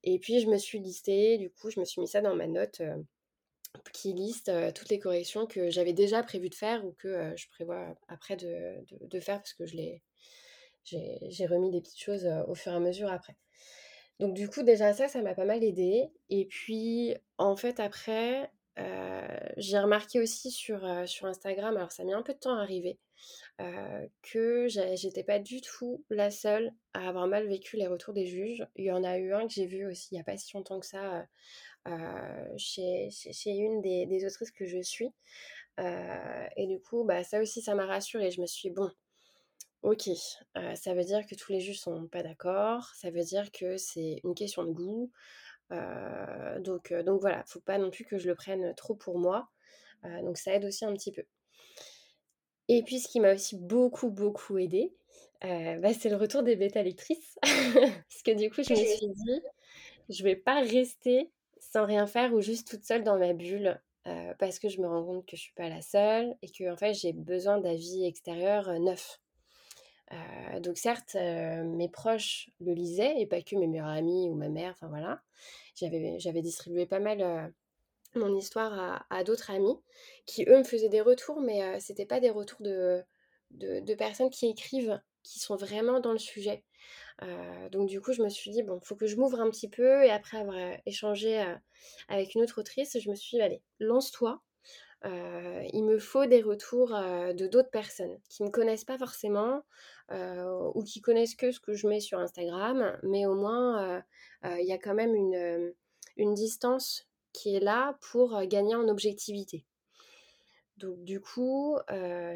et 0.03 0.19
puis 0.19 0.41
je 0.41 0.49
me 0.49 0.57
suis 0.57 0.81
listée, 0.81 1.39
du 1.39 1.51
coup 1.51 1.71
je 1.71 1.79
me 1.79 1.85
suis 1.85 2.01
mis 2.01 2.09
ça 2.09 2.21
dans 2.21 2.35
ma 2.35 2.47
note 2.47 2.83
qui 3.93 4.13
liste 4.13 4.51
toutes 4.75 4.89
les 4.89 4.99
corrections 4.99 5.47
que 5.47 5.71
j'avais 5.71 5.93
déjà 5.93 6.23
prévu 6.25 6.49
de 6.49 6.55
faire 6.55 6.85
ou 6.85 6.93
que 6.93 7.33
je 7.37 7.47
prévois 7.49 7.95
après 8.09 8.37
de, 8.37 9.21
faire 9.21 9.39
parce 9.39 9.55
que 9.55 9.65
j'ai 10.85 11.47
remis 11.47 11.71
des 11.71 11.81
petites 11.81 12.03
choses 12.03 12.27
au 12.49 12.55
fur 12.55 12.73
et 12.73 12.77
à 12.77 12.81
mesure 12.81 13.13
après. 13.13 13.37
Donc 14.19 14.35
du 14.35 14.49
coup 14.49 14.63
déjà 14.63 14.93
ça, 14.93 15.07
ça 15.07 15.23
m'a 15.23 15.35
pas 15.35 15.45
mal 15.45 15.63
aidé. 15.63 16.11
Et 16.29 16.47
puis 16.47 17.15
en 17.39 17.57
fait 17.57 17.79
après, 17.79 18.51
j'ai 18.77 19.79
remarqué 19.79 20.21
aussi 20.21 20.51
sur, 20.51 20.81
sur 21.07 21.27
Instagram, 21.27 21.77
alors 21.77 21.93
ça 21.93 22.03
a 22.03 22.07
mis 22.07 22.13
un 22.13 22.23
peu 22.23 22.33
de 22.33 22.39
temps 22.39 22.55
à 22.55 22.63
arriver, 22.63 22.99
que 24.23 24.67
j'étais 24.69 25.25
pas 25.25 25.39
du 25.39 25.61
tout 25.61 26.05
la 26.09 26.31
seule 26.31 26.73
à 26.95 27.09
avoir 27.09 27.27
mal 27.27 27.47
vécu 27.47 27.77
les 27.77 27.87
retours 27.87 28.15
des 28.15 28.27
juges. 28.27 28.67
Il 28.77 28.85
y 28.85 28.91
en 28.91 29.05
a 29.05 29.19
eu 29.19 29.33
un 29.35 29.47
que 29.47 29.53
j'ai 29.53 29.67
vu 29.67 29.87
aussi 29.87 30.09
il 30.13 30.15
n'y 30.15 30.21
a 30.21 30.25
pas 30.25 30.37
si 30.39 30.57
longtemps 30.57 30.81
que 30.81 30.87
ça 30.87 31.27
chez, 32.57 33.11
chez, 33.11 33.51
une 33.51 33.83
des, 33.83 34.07
des, 34.07 34.25
autrices 34.27 34.51
que 34.51 34.67
je 34.67 34.81
suis. 34.81 35.11
et 35.79 36.67
du 36.67 36.81
coup, 36.81 37.05
bah, 37.05 37.23
ça 37.25 37.41
aussi, 37.41 37.61
ça 37.61 37.75
m'a 37.75 37.87
rassurée. 37.87 38.31
Je 38.31 38.41
me 38.41 38.47
suis 38.47 38.71
dit, 38.71 38.75
bon, 38.75 38.91
ok, 39.83 40.11
ça 40.75 40.95
veut 40.95 41.05
dire 41.05 41.27
que 41.27 41.35
tous 41.35 41.53
les 41.53 41.61
juges 41.61 41.81
sont 41.81 42.07
pas 42.09 42.23
d'accord, 42.23 42.93
ça 42.95 43.11
veut 43.11 43.25
dire 43.25 43.51
que 43.53 43.77
c'est 43.77 44.21
une 44.25 44.35
question 44.35 44.65
de 44.65 44.73
goût, 44.73 45.11
donc, 45.71 46.93
donc 46.93 47.21
voilà, 47.21 47.45
faut 47.47 47.61
pas 47.61 47.79
non 47.79 47.91
plus 47.91 48.05
que 48.05 48.19
je 48.19 48.29
le 48.29 48.35
prenne 48.35 48.75
trop 48.75 48.95
pour 48.95 49.19
moi. 49.19 49.49
donc 50.23 50.37
ça 50.37 50.55
aide 50.55 50.65
aussi 50.65 50.85
un 50.85 50.93
petit 50.93 51.13
peu. 51.13 51.25
Et 52.69 52.83
puis 52.83 53.01
ce 53.01 53.09
qui 53.09 53.21
m'a 53.21 53.35
aussi 53.35 53.57
beaucoup 53.57 54.11
beaucoup 54.11 54.59
aidé, 54.59 54.93
bah, 55.43 55.95
c'est 55.95 56.09
le 56.09 56.17
retour 56.17 56.43
des 56.43 56.57
bêta 56.57 56.83
lectrices. 56.83 57.39
Parce 57.43 58.23
que 58.25 58.33
du 58.33 58.51
coup 58.51 58.63
je 58.63 58.73
me 58.73 58.77
suis 58.77 59.09
dit, 59.09 59.43
je 60.09 60.25
vais 60.25 60.37
pas 60.37 60.61
rester 60.61 61.31
sans 61.61 61.87
rien 61.87 62.07
faire 62.07 62.33
ou 62.35 62.41
juste 62.41 62.69
toute 62.69 62.85
seule 62.85 63.05
dans 63.05 63.19
ma 63.19 63.33
bulle. 63.33 63.81
parce 64.39 64.59
que 64.59 64.69
je 64.69 64.81
me 64.81 64.89
rends 64.89 65.05
compte 65.05 65.27
que 65.27 65.37
je 65.37 65.43
suis 65.43 65.55
pas 65.55 65.69
la 65.69 65.83
seule 65.83 66.35
et 66.43 66.51
que 66.51 66.71
en 66.71 66.77
fait 66.77 66.95
j'ai 66.95 67.13
besoin 67.13 67.59
d'avis 67.59 68.05
extérieurs 68.05 68.69
neufs. 70.11 70.63
donc 70.63 70.77
certes, 70.79 71.15
mes 71.15 71.89
proches 71.89 72.51
le 72.61 72.73
lisaient, 72.73 73.21
et 73.21 73.27
pas 73.27 73.43
que 73.43 73.57
mes 73.57 73.67
meilleurs 73.67 73.87
amis 73.89 74.29
ou 74.29 74.35
ma 74.35 74.49
mère, 74.49 74.73
enfin 74.73 74.89
voilà. 74.89 75.23
J'avais 75.75 76.43
distribué 76.43 76.87
pas 76.87 77.01
mal 77.01 77.53
mon 78.15 78.37
histoire 78.37 79.05
à, 79.09 79.25
d'autres 79.25 79.51
amis 79.51 79.77
qui, 80.27 80.45
eux, 80.49 80.59
me 80.59 80.65
faisaient 80.65 80.89
des 80.89 81.01
retours, 81.01 81.41
mais 81.41 81.79
c'était 81.81 82.07
pas 82.07 82.21
des 82.21 82.31
retours 82.31 82.61
de, 82.61 83.03
de, 83.51 83.95
personnes 83.95 84.31
qui 84.31 84.49
écrivent, 84.49 85.01
qui 85.23 85.39
sont 85.39 85.57
vraiment 85.57 86.01
dans 86.01 86.13
le 86.13 86.19
sujet. 86.19 86.65
donc 87.71 87.89
du 87.89 88.01
coup, 88.01 88.13
je 88.13 88.23
me 88.23 88.29
suis 88.29 88.51
dit, 88.51 88.63
bon, 88.63 88.81
faut 88.81 88.97
que 88.97 89.07
je 89.07 89.17
m'ouvre 89.17 89.41
un 89.41 89.51
petit 89.51 89.69
peu, 89.69 90.05
et 90.05 90.11
après 90.11 90.39
avoir 90.39 90.57
échangé 90.87 91.43
avec 92.09 92.35
une 92.35 92.43
autre 92.43 92.61
autrice, 92.61 92.99
je 92.99 93.11
me 93.11 93.15
suis 93.15 93.37
dit, 93.37 93.43
allez, 93.43 93.63
lance-toi, 93.79 94.43
il 95.05 95.85
me 95.85 95.99
faut 95.99 96.27
des 96.27 96.43
retours 96.43 96.91
de 96.91 97.47
d'autres 97.47 97.71
personnes 97.71 98.19
qui 98.29 98.43
ne 98.43 98.49
me 98.49 98.53
connaissent 98.53 98.85
pas 98.85 98.99
forcément 98.99 99.63
ou 100.11 100.83
qui 100.85 101.01
connaissent 101.01 101.35
que 101.35 101.53
ce 101.53 101.61
que 101.61 101.75
je 101.75 101.87
mets 101.87 102.01
sur 102.01 102.19
Instagram, 102.19 102.99
mais 103.03 103.27
au 103.27 103.35
moins 103.35 104.03
il 104.45 104.67
y 104.67 104.73
a 104.73 104.79
quand 104.79 104.95
même 104.95 105.15
une, 105.15 105.73
une, 106.17 106.35
distance 106.35 107.09
qui 107.33 107.55
est 107.55 107.61
là 107.61 107.97
pour 108.11 108.43
gagner 108.45 108.75
en 108.75 108.89
objectivité. 108.89 109.65
Donc 110.77 111.03
du 111.05 111.21
coup, 111.21 111.79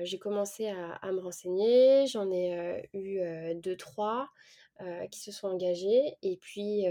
j'ai 0.03 0.19
commencé 0.19 0.69
à, 0.69 1.13
me 1.13 1.21
renseigner, 1.21 2.07
j'en 2.07 2.31
ai 2.31 2.89
eu 2.95 3.21
deux, 3.57 3.77
trois 3.77 4.31
qui 5.11 5.21
se 5.21 5.33
sont 5.33 5.49
engagés, 5.49 6.17
et 6.23 6.37
puis, 6.37 6.85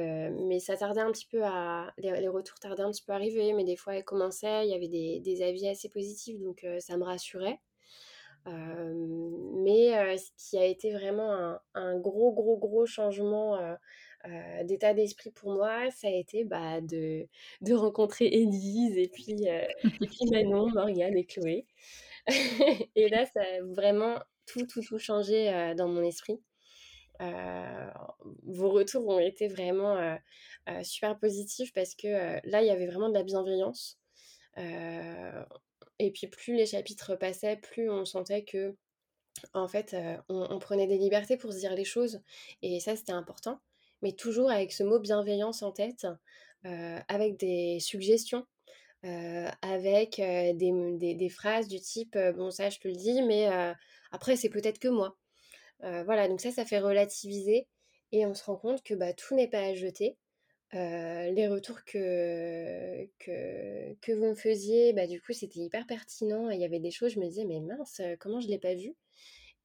mais 0.47 0.59
ça 0.59 0.77
tardait 0.77 1.01
un 1.01 1.11
petit 1.11 1.27
peu 1.27 1.43
à, 1.43 1.93
les, 1.97 2.27
retours 2.27 2.59
tardaient 2.59 2.83
un 2.83 2.91
petit 2.91 3.03
peu 3.03 3.11
à 3.11 3.15
arriver, 3.15 3.53
mais 3.53 3.63
des 3.63 3.75
fois 3.75 3.95
elles 3.95 4.05
commençaient, 4.05 4.65
il 4.65 4.71
y 4.71 4.73
avait 4.73 4.87
des, 4.87 5.41
avis 5.43 5.67
assez 5.67 5.89
positifs, 5.89 6.39
donc 6.39 6.65
ça 6.79 6.97
me 6.97 7.03
rassurait. 7.03 7.59
mais 8.45 10.17
ce 10.17 10.29
qui 10.37 10.57
a 10.57 10.65
été 10.65 10.91
vraiment 10.91 11.57
un, 11.73 11.99
gros, 11.99 12.31
gros, 12.31 12.57
gros 12.57 12.85
changement 12.85 13.59
d'état 14.63 14.93
d'esprit 14.93 15.31
pour 15.31 15.51
moi, 15.51 15.91
ça 15.91 16.07
a 16.07 16.11
été 16.11 16.45
bah, 16.45 16.79
de, 16.79 17.27
de 17.61 17.73
rencontrer 17.73 18.25
Élise 18.27 18.97
et 18.97 19.09
puis, 19.09 19.45
et 19.45 20.07
puis 20.07 20.25
Manon, 20.31 20.69
Morgane 20.69 21.17
et 21.17 21.25
Chloé. 21.25 21.65
et 22.95 23.09
là, 23.09 23.25
ça 23.25 23.41
a 23.41 23.61
vraiment 23.63 24.17
tout, 24.45 24.65
tout, 24.65 24.81
tout 24.81 24.97
changé 24.97 25.73
dans 25.77 25.89
mon 25.89 26.03
esprit. 26.03 26.39
Vos 27.19 28.69
retours 28.69 29.07
ont 29.07 29.19
été 29.19 29.47
vraiment 29.47 30.17
super 30.83 31.17
positifs 31.19 31.73
parce 31.73 31.95
que 31.95 32.39
là, 32.47 32.61
il 32.61 32.67
y 32.67 32.71
avait 32.71 32.87
vraiment 32.87 33.09
de 33.09 33.13
la 33.13 33.23
bienveillance. 33.23 33.99
et 34.57 36.11
puis, 36.11 36.27
plus 36.27 36.55
les 36.55 36.65
chapitres 36.65 37.15
passaient, 37.15 37.57
plus 37.57 37.89
on 37.89 38.05
sentait 38.05 38.43
que, 38.43 38.75
en 39.53 39.67
fait, 39.67 39.95
on, 40.29 40.59
prenait 40.59 40.87
des 40.87 40.97
libertés 40.97 41.37
pour 41.37 41.53
se 41.53 41.59
dire 41.59 41.73
les 41.75 41.85
choses. 41.85 42.21
Et 42.61 42.79
ça, 42.79 42.95
c'était 42.95 43.13
important 43.13 43.59
mais 44.03 44.11
toujours 44.11 44.51
avec 44.51 44.71
ce 44.71 44.83
mot 44.83 44.99
bienveillance 44.99 45.63
en 45.63 45.71
tête, 45.71 46.05
avec 46.63 47.37
des 47.37 47.79
suggestions, 47.79 48.45
avec 49.01 50.17
des, 50.17 51.15
des, 51.15 51.29
phrases 51.29 51.67
du 51.67 51.79
type 51.79 52.17
bon 52.35 52.51
ça 52.51 52.69
je 52.69 52.79
te 52.79 52.87
le 52.87 52.93
dis 52.95 53.21
mais 53.23 53.49
après 54.11 54.35
c'est 54.35 54.49
peut-être 54.49 54.79
que 54.79 54.87
moi 54.87 55.17
voilà 56.05 56.27
donc 56.27 56.41
ça 56.41 56.51
ça 56.51 56.65
fait 56.65 56.79
relativiser 56.79 57.67
et 58.11 58.25
on 58.25 58.33
se 58.33 58.43
rend 58.45 58.57
compte 58.57 58.83
que 58.83 58.93
bah, 58.93 59.13
tout 59.13 59.35
n'est 59.35 59.47
pas 59.49 59.61
à 59.61 59.73
jeter. 59.73 60.17
Les 60.73 61.47
retours 61.47 61.83
que, 61.85 63.05
que, 63.19 63.93
que, 64.01 64.11
vous 64.11 64.25
me 64.25 64.35
faisiez 64.35 64.91
bah, 64.93 65.05
du 65.05 65.21
coup 65.21 65.33
c'était 65.33 65.59
hyper 65.59 65.85
pertinent 65.85 66.49
il 66.49 66.59
y 66.59 66.65
avait 66.65 66.79
des 66.79 66.89
choses 66.89 67.11
je 67.13 67.19
me 67.19 67.27
disais 67.27 67.45
mais 67.45 67.59
mince 67.59 68.01
comment 68.19 68.39
je 68.39 68.47
l'ai 68.47 68.57
pas 68.59 68.73
vu? 68.75 68.95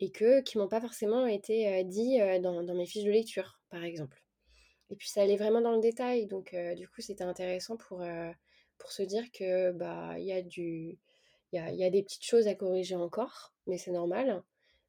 Et 0.01 0.11
que 0.11 0.43
qui 0.43 0.59
m'ont 0.59 0.69
pas 0.69 0.81
forcément 0.81 1.27
été 1.27 1.83
dit 1.85 2.19
dans, 2.43 2.63
dans 2.63 2.75
mes 2.75 2.87
fiches 2.87 3.05
de 3.05 3.11
lecture 3.11 3.61
par 3.71 3.85
exemple. 3.85 4.23
Et 4.91 4.97
puis 4.97 5.09
ça 5.09 5.23
allait 5.23 5.37
vraiment 5.37 5.61
dans 5.61 5.73
le 5.73 5.81
détail, 5.81 6.27
donc 6.27 6.55
du 6.77 6.89
coup 6.89 7.01
c'était 7.01 7.25
intéressant 7.25 7.77
pour, 7.77 8.03
pour 8.79 8.93
se 8.93 9.03
dire 9.03 9.31
que 9.33 9.73
bah 9.73 10.19
y 10.19 10.33
a 10.33 10.43
du 10.43 10.99
y 11.53 11.59
a, 11.59 11.73
y 11.73 11.85
a, 11.85 11.91
des 11.91 12.03
petites 12.03 12.25
choses 12.25 12.47
à 12.47 12.55
corriger 12.55 12.97
encore, 12.97 13.55
mais 13.67 13.79
c'est 13.79 13.91
normal. 13.91 14.43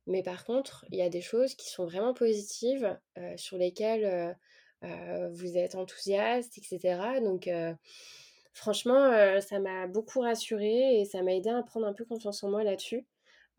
Mais 0.09 0.23
par 0.23 0.43
contre, 0.43 0.85
il 0.89 0.97
y 0.97 1.03
a 1.03 1.09
des 1.09 1.21
choses 1.21 1.53
qui 1.53 1.69
sont 1.69 1.85
vraiment 1.85 2.13
positives, 2.13 2.97
sur 3.37 3.57
lesquelles 3.57 4.35
vous 4.81 5.57
êtes 5.57 5.75
enthousiaste, 5.75 6.57
etc. 6.57 7.19
Donc 7.23 7.47
franchement, 8.53 9.39
ça 9.39 9.59
m'a 9.59 9.87
beaucoup 9.87 10.21
rassurée 10.21 10.99
et 10.99 11.05
ça 11.05 11.21
m'a 11.21 11.35
aidé 11.35 11.49
à 11.49 11.61
prendre 11.61 11.85
un 11.85 11.93
peu 11.93 12.05
confiance 12.05 12.43
en 12.43 12.49
moi 12.49 12.63
là-dessus. 12.63 13.05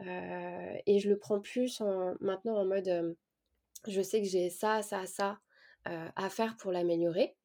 et 0.00 0.98
je 0.98 1.08
le 1.08 1.16
prends 1.18 1.40
plus 1.40 1.80
maintenant 2.20 2.56
en 2.56 2.64
mode, 2.64 3.16
je 3.86 4.02
sais 4.02 4.20
que 4.20 4.28
j'ai 4.28 4.50
ça, 4.50 4.82
ça, 4.82 5.06
ça 5.06 5.38
à 5.84 6.28
faire 6.30 6.56
pour 6.56 6.72
l'améliorer 6.72 7.36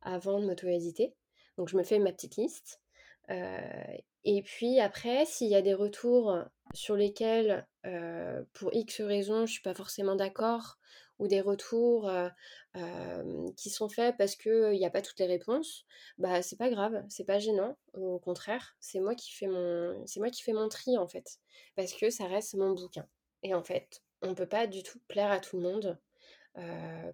avant 0.00 0.40
de 0.40 0.46
m'auto-éditer. 0.46 1.14
Donc 1.58 1.68
je 1.68 1.76
me 1.76 1.82
fais 1.82 1.98
ma 1.98 2.12
petite 2.12 2.36
liste. 2.36 2.80
Et 3.28 4.42
puis 4.42 4.80
après, 4.80 5.24
s'il 5.26 5.48
y 5.48 5.54
a 5.54 5.62
des 5.62 5.74
retours 5.74 6.38
sur 6.74 6.96
lesquels, 6.96 7.66
pour 8.52 8.74
X 8.74 9.00
raisons, 9.00 9.38
je 9.38 9.42
ne 9.42 9.46
suis 9.46 9.62
pas 9.62 9.74
forcément 9.74 10.16
d'accord, 10.16 10.78
ou 11.20 11.28
des 11.28 11.40
retours 11.40 12.10
qui 13.56 13.70
sont 13.70 13.88
faits 13.88 14.16
parce 14.18 14.34
qu'il 14.34 14.72
n'y 14.72 14.84
a 14.84 14.90
pas 14.90 15.02
toutes 15.02 15.20
les 15.20 15.26
réponses, 15.26 15.86
bah 16.18 16.42
c'est 16.42 16.56
pas 16.56 16.70
grave, 16.70 17.04
c'est 17.08 17.24
pas 17.24 17.38
gênant. 17.38 17.76
Au 17.92 18.18
contraire, 18.18 18.76
c'est 18.80 19.00
moi 19.00 19.14
qui 19.14 19.32
fais 19.32 19.46
mon, 19.46 20.02
c'est 20.06 20.18
moi 20.20 20.30
qui 20.30 20.42
fais 20.42 20.52
mon 20.52 20.68
tri 20.68 20.98
en 20.98 21.06
fait, 21.06 21.38
parce 21.76 21.92
que 21.92 22.10
ça 22.10 22.26
reste 22.26 22.54
mon 22.54 22.72
bouquin. 22.72 23.06
Et 23.42 23.54
en 23.54 23.62
fait, 23.62 24.02
on 24.22 24.30
ne 24.30 24.34
peut 24.34 24.48
pas 24.48 24.66
du 24.66 24.82
tout 24.82 24.98
plaire 25.06 25.30
à 25.30 25.38
tout 25.38 25.56
le 25.56 25.62
monde, 25.62 25.98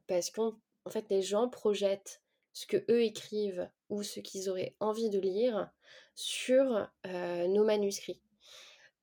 parce 0.06 0.30
qu'on 0.30 0.56
en 0.86 0.90
fait, 0.90 1.10
les 1.10 1.20
gens 1.20 1.50
projettent 1.50 2.22
ce 2.52 2.66
que 2.66 2.84
eux 2.90 3.02
écrivent 3.02 3.68
ou 3.88 4.02
ce 4.02 4.20
qu'ils 4.20 4.48
auraient 4.48 4.74
envie 4.80 5.10
de 5.10 5.18
lire 5.18 5.70
sur 6.14 6.88
nos 7.04 7.64
manuscrits. 7.64 8.20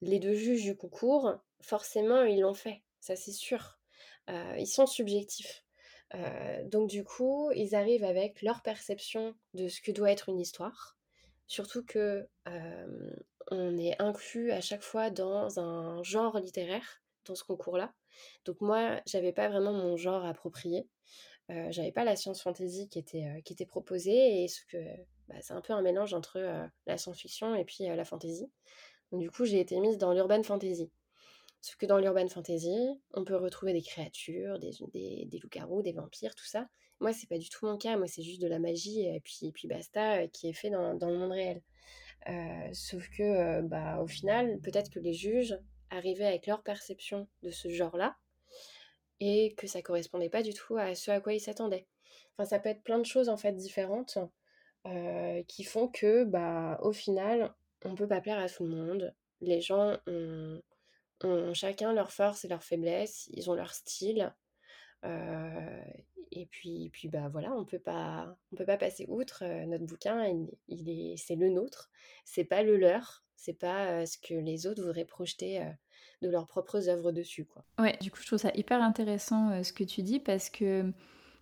Les 0.02 0.20
deux 0.20 0.36
juges 0.36 0.64
du 0.64 0.76
concours, 0.76 1.34
forcément, 1.62 2.24
ils 2.24 2.42
l'ont 2.42 2.54
fait, 2.54 2.84
ça 3.00 3.16
c'est 3.16 3.32
sûr. 3.32 3.80
ils 4.30 4.68
sont 4.68 4.86
subjectifs. 4.86 5.66
donc 6.66 6.90
du 6.90 7.04
coup, 7.04 7.52
ils 7.56 7.76
arrivent 7.76 8.04
avec 8.04 8.42
leur 8.42 8.62
perception 8.62 9.36
de 9.54 9.68
ce 9.68 9.82
que 9.82 9.92
doit 9.92 10.12
être 10.12 10.30
une 10.30 10.40
histoire. 10.40 10.98
Surtout 11.48 11.84
que 11.84 12.28
on 13.50 13.78
est 13.78 14.00
inclus 14.02 14.52
à 14.52 14.62
chaque 14.62 14.84
fois 14.84 15.10
dans 15.10 15.60
un 15.60 16.04
genre 16.04 16.38
littéraire 16.40 17.02
dans 17.26 17.36
ce 17.36 17.44
concours-là. 17.44 17.94
Donc 18.46 18.62
moi, 18.62 19.02
j'avais 19.06 19.34
pas 19.34 19.48
vraiment 19.48 19.74
mon 19.74 19.98
genre 19.98 20.26
approprié. 20.26 20.88
Euh, 21.50 21.72
j'avais 21.72 21.92
pas 21.92 22.04
la 22.04 22.16
science 22.16 22.42
fantasy 22.42 22.90
qui 22.90 23.00
était, 23.00 23.26
euh, 23.26 23.42
qui 23.42 23.54
était 23.54 23.66
proposée 23.66 24.44
et 24.44 24.48
ce 24.50 24.66
que 24.66 24.78
bah, 25.30 25.36
c'est 25.42 25.54
un 25.54 25.62
peu 25.62 25.74
un 25.74 25.82
mélange 25.82 26.14
entre 26.14 26.38
euh, 26.38 26.68
la 26.86 26.98
science-fiction 26.98 27.56
et 27.56 27.64
puis 27.64 27.86
la 27.86 28.04
fantasy. 28.04 28.52
Du 29.14 29.32
coup, 29.32 29.46
j'ai 29.46 29.62
été 29.62 29.80
mise 29.80 29.98
dans 29.98 30.12
l'urban 30.12 30.44
fantasy. 30.44 30.92
Sauf 31.62 31.78
que 31.78 31.86
dans 31.86 31.98
l'urban 31.98 32.28
fantasy, 32.28 32.76
on 33.14 33.24
peut 33.24 33.38
retrouver 33.38 33.74
des 33.74 33.82
créatures, 33.82 34.60
des, 34.60 34.72
des, 34.94 35.26
des 35.26 35.40
loups-garous, 35.40 35.82
des 35.82 35.94
vampires, 35.94 36.36
tout 36.36 36.46
ça. 36.46 36.68
Moi, 37.00 37.14
c'est 37.14 37.28
pas 37.28 37.38
du 37.38 37.50
tout 37.50 37.66
mon 37.66 37.78
cas. 37.78 37.98
Moi, 37.98 38.08
c'est 38.08 38.24
juste 38.24 38.42
de 38.42 38.48
la 38.48 38.60
magie 38.60 39.06
et 39.06 39.22
puis, 39.22 39.40
et 39.44 39.52
puis 39.52 39.68
basta 39.68 40.28
qui 40.28 40.50
est 40.50 40.54
fait 40.54 40.70
dans, 40.70 40.94
dans 40.96 41.10
le 41.10 41.18
monde 41.18 41.32
réel. 41.32 41.62
sauf 42.74 43.08
que, 43.10 43.62
bah, 43.62 44.02
au 44.02 44.08
final, 44.08 44.60
peut-être 44.60 44.92
que 44.92 45.00
les 45.00 45.14
juges 45.14 45.58
arrivaient 45.90 46.26
avec 46.26 46.46
leur 46.48 46.62
perception 46.64 47.28
de 47.44 47.50
ce 47.52 47.70
genre-là 47.70 48.18
et 49.20 49.54
que 49.56 49.68
ça 49.68 49.82
correspondait 49.82 50.30
pas 50.30 50.44
du 50.44 50.54
tout 50.54 50.78
à 50.78 50.96
ce 50.96 51.12
à 51.12 51.20
quoi 51.20 51.34
ils 51.34 51.40
s'attendaient. 51.40 51.88
Enfin, 52.34 52.48
ça 52.48 52.60
peut 52.60 52.70
être 52.70 52.84
plein 52.84 53.00
de 53.00 53.06
choses 53.06 53.30
en 53.30 53.38
fait 53.38 53.54
différentes 53.54 54.18
qui 55.48 55.64
font 55.66 55.90
que, 55.90 56.24
bah, 56.24 56.80
au 56.82 56.94
final, 56.94 57.54
on 57.84 57.96
peut 57.96 58.08
pas 58.08 58.22
plaire 58.22 58.40
à 58.40 58.48
tout 58.48 58.64
le 58.64 58.74
monde. 58.74 59.14
Les 59.42 59.60
gens 59.60 59.98
ont, 60.08 60.62
chacun 61.54 61.94
leur 61.94 62.12
force 62.12 62.46
et 62.46 62.48
leur 62.48 62.64
faiblesse, 62.64 63.30
ils 63.34 63.50
ont 63.50 63.54
leur 63.54 63.74
style. 63.74 64.34
Et 66.32 66.46
puis, 66.46 66.90
puis 66.92 67.08
bah 67.08 67.30
voilà, 67.30 67.54
on 67.54 67.66
peut 67.66 67.80
pas, 67.80 68.38
on 68.52 68.56
peut 68.56 68.66
pas 68.66 68.78
passer 68.78 69.06
outre. 69.08 69.44
Notre 69.66 69.86
bouquin, 69.86 70.26
il, 70.68 70.90
est, 70.90 71.18
c'est 71.18 71.36
le 71.36 71.50
nôtre, 71.50 71.90
c'est 72.26 72.46
pas 72.46 72.64
le 72.64 72.78
leur, 72.78 73.26
c'est 73.36 73.58
pas 73.58 74.06
ce 74.06 74.18
que 74.18 74.34
les 74.34 74.68
autres 74.68 74.82
voudraient 74.82 75.06
projeter 75.06 75.62
de 76.22 76.30
leurs 76.30 76.48
propres 76.48 76.90
œuvres 76.90 77.12
dessus. 77.12 77.46
Quoi. 77.46 77.64
Ouais, 77.80 77.98
du 78.02 78.12
coup, 78.12 78.20
je 78.22 78.28
trouve 78.28 78.40
ça 78.40 78.52
hyper 78.56 78.82
intéressant 78.82 79.52
euh, 79.52 79.64
ce 79.64 79.74
que 79.74 79.84
tu 79.84 80.02
dis 80.02 80.20
parce 80.20 80.50
que 80.50 80.92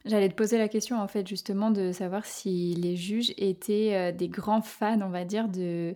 j'allais 0.06 0.30
te 0.30 0.36
poser 0.36 0.58
la 0.58 0.68
question 0.68 1.00
en 1.00 1.08
fait 1.08 1.28
justement 1.28 1.72
de 1.72 1.92
savoir 1.92 2.26
si 2.26 2.76
les 2.76 2.96
juges 2.96 3.34
étaient 3.38 3.96
euh, 3.96 4.12
des 4.12 4.28
grands 4.28 4.62
fans, 4.62 5.02
on 5.02 5.10
va 5.10 5.24
dire, 5.24 5.48
de, 5.48 5.96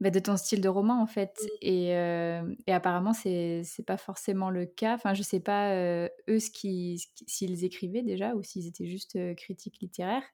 bah, 0.00 0.10
de 0.10 0.18
ton 0.18 0.36
style 0.36 0.60
de 0.60 0.68
roman 0.68 1.02
en 1.02 1.06
fait. 1.06 1.36
Et, 1.60 1.94
euh, 1.96 2.42
et 2.66 2.72
apparemment, 2.72 3.12
c'est 3.12 3.64
pas 3.86 3.96
forcément 3.96 4.50
le 4.50 4.66
cas. 4.66 4.94
Enfin, 4.94 5.14
je 5.14 5.22
sais 5.22 5.40
pas 5.40 5.74
eux 5.76 6.38
ce 6.38 6.50
qui, 6.50 7.04
s'ils 7.26 7.64
écrivaient 7.64 8.02
déjà 8.02 8.34
ou 8.34 8.42
s'ils 8.42 8.68
étaient 8.68 8.86
juste 8.86 9.18
critiques 9.36 9.80
littéraires. 9.80 10.24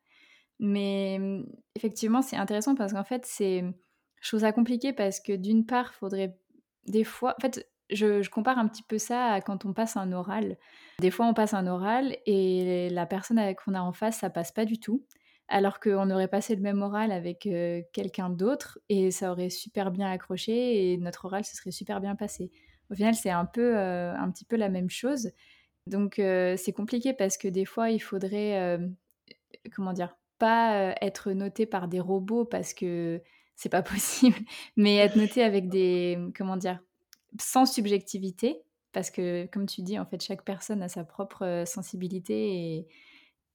Mais 0.60 1.20
effectivement, 1.76 2.20
c'est 2.20 2.36
intéressant 2.36 2.74
parce 2.74 2.92
qu'en 2.92 3.04
fait, 3.04 3.24
c'est 3.24 3.62
chose 4.20 4.44
à 4.44 4.52
compliquer 4.52 4.92
parce 4.92 5.20
que 5.20 5.32
d'une 5.32 5.64
part, 5.64 5.94
faudrait 5.94 6.36
des 6.88 7.04
fois, 7.04 7.34
en 7.38 7.40
fait, 7.40 7.68
je, 7.90 8.28
compare 8.28 8.58
un 8.58 8.68
petit 8.68 8.82
peu 8.82 8.98
ça 8.98 9.32
à 9.32 9.40
quand 9.40 9.64
on 9.64 9.72
passe 9.72 9.96
un 9.96 10.12
oral. 10.12 10.56
Des 11.00 11.10
fois, 11.10 11.26
on 11.26 11.34
passe 11.34 11.54
un 11.54 11.66
oral 11.66 12.16
et 12.26 12.88
la 12.90 13.06
personne 13.06 13.40
qu'on 13.56 13.74
a 13.74 13.80
en 13.80 13.92
face, 13.92 14.18
ça 14.18 14.30
passe 14.30 14.52
pas 14.52 14.64
du 14.64 14.78
tout. 14.78 15.04
Alors 15.48 15.80
qu'on 15.80 16.10
aurait 16.10 16.28
passé 16.28 16.54
le 16.54 16.60
même 16.60 16.82
oral 16.82 17.10
avec 17.10 17.46
euh, 17.46 17.80
quelqu'un 17.94 18.28
d'autre 18.28 18.78
et 18.90 19.10
ça 19.10 19.32
aurait 19.32 19.48
super 19.48 19.90
bien 19.90 20.10
accroché 20.10 20.92
et 20.92 20.98
notre 20.98 21.24
oral 21.24 21.42
se 21.44 21.56
serait 21.56 21.70
super 21.70 22.00
bien 22.00 22.14
passé. 22.16 22.50
Au 22.90 22.94
final, 22.94 23.14
c'est 23.14 23.30
un 23.30 23.46
peu, 23.46 23.76
euh, 23.78 24.14
un 24.14 24.30
petit 24.30 24.44
peu 24.44 24.56
la 24.56 24.68
même 24.68 24.90
chose. 24.90 25.30
Donc, 25.86 26.18
euh, 26.18 26.56
c'est 26.58 26.72
compliqué 26.72 27.14
parce 27.14 27.38
que 27.38 27.48
des 27.48 27.64
fois, 27.64 27.90
il 27.90 27.98
faudrait, 27.98 28.78
comment 29.74 29.94
dire, 29.94 30.14
pas 30.38 30.94
être 31.00 31.32
noté 31.32 31.64
par 31.64 31.88
des 31.88 32.00
robots 32.00 32.44
parce 32.44 32.74
que 32.74 33.22
c'est 33.56 33.70
pas 33.70 33.82
possible, 33.82 34.36
mais 34.76 34.96
être 34.96 35.16
noté 35.16 35.42
avec 35.42 35.70
des, 35.70 36.18
comment 36.36 36.58
dire, 36.58 36.78
sans 37.40 37.66
subjectivité, 37.66 38.62
parce 38.92 39.10
que 39.10 39.46
comme 39.46 39.66
tu 39.66 39.82
dis, 39.82 39.98
en 39.98 40.06
fait, 40.06 40.22
chaque 40.22 40.44
personne 40.44 40.82
a 40.82 40.88
sa 40.88 41.04
propre 41.04 41.64
sensibilité 41.66 42.76
et, 42.76 42.88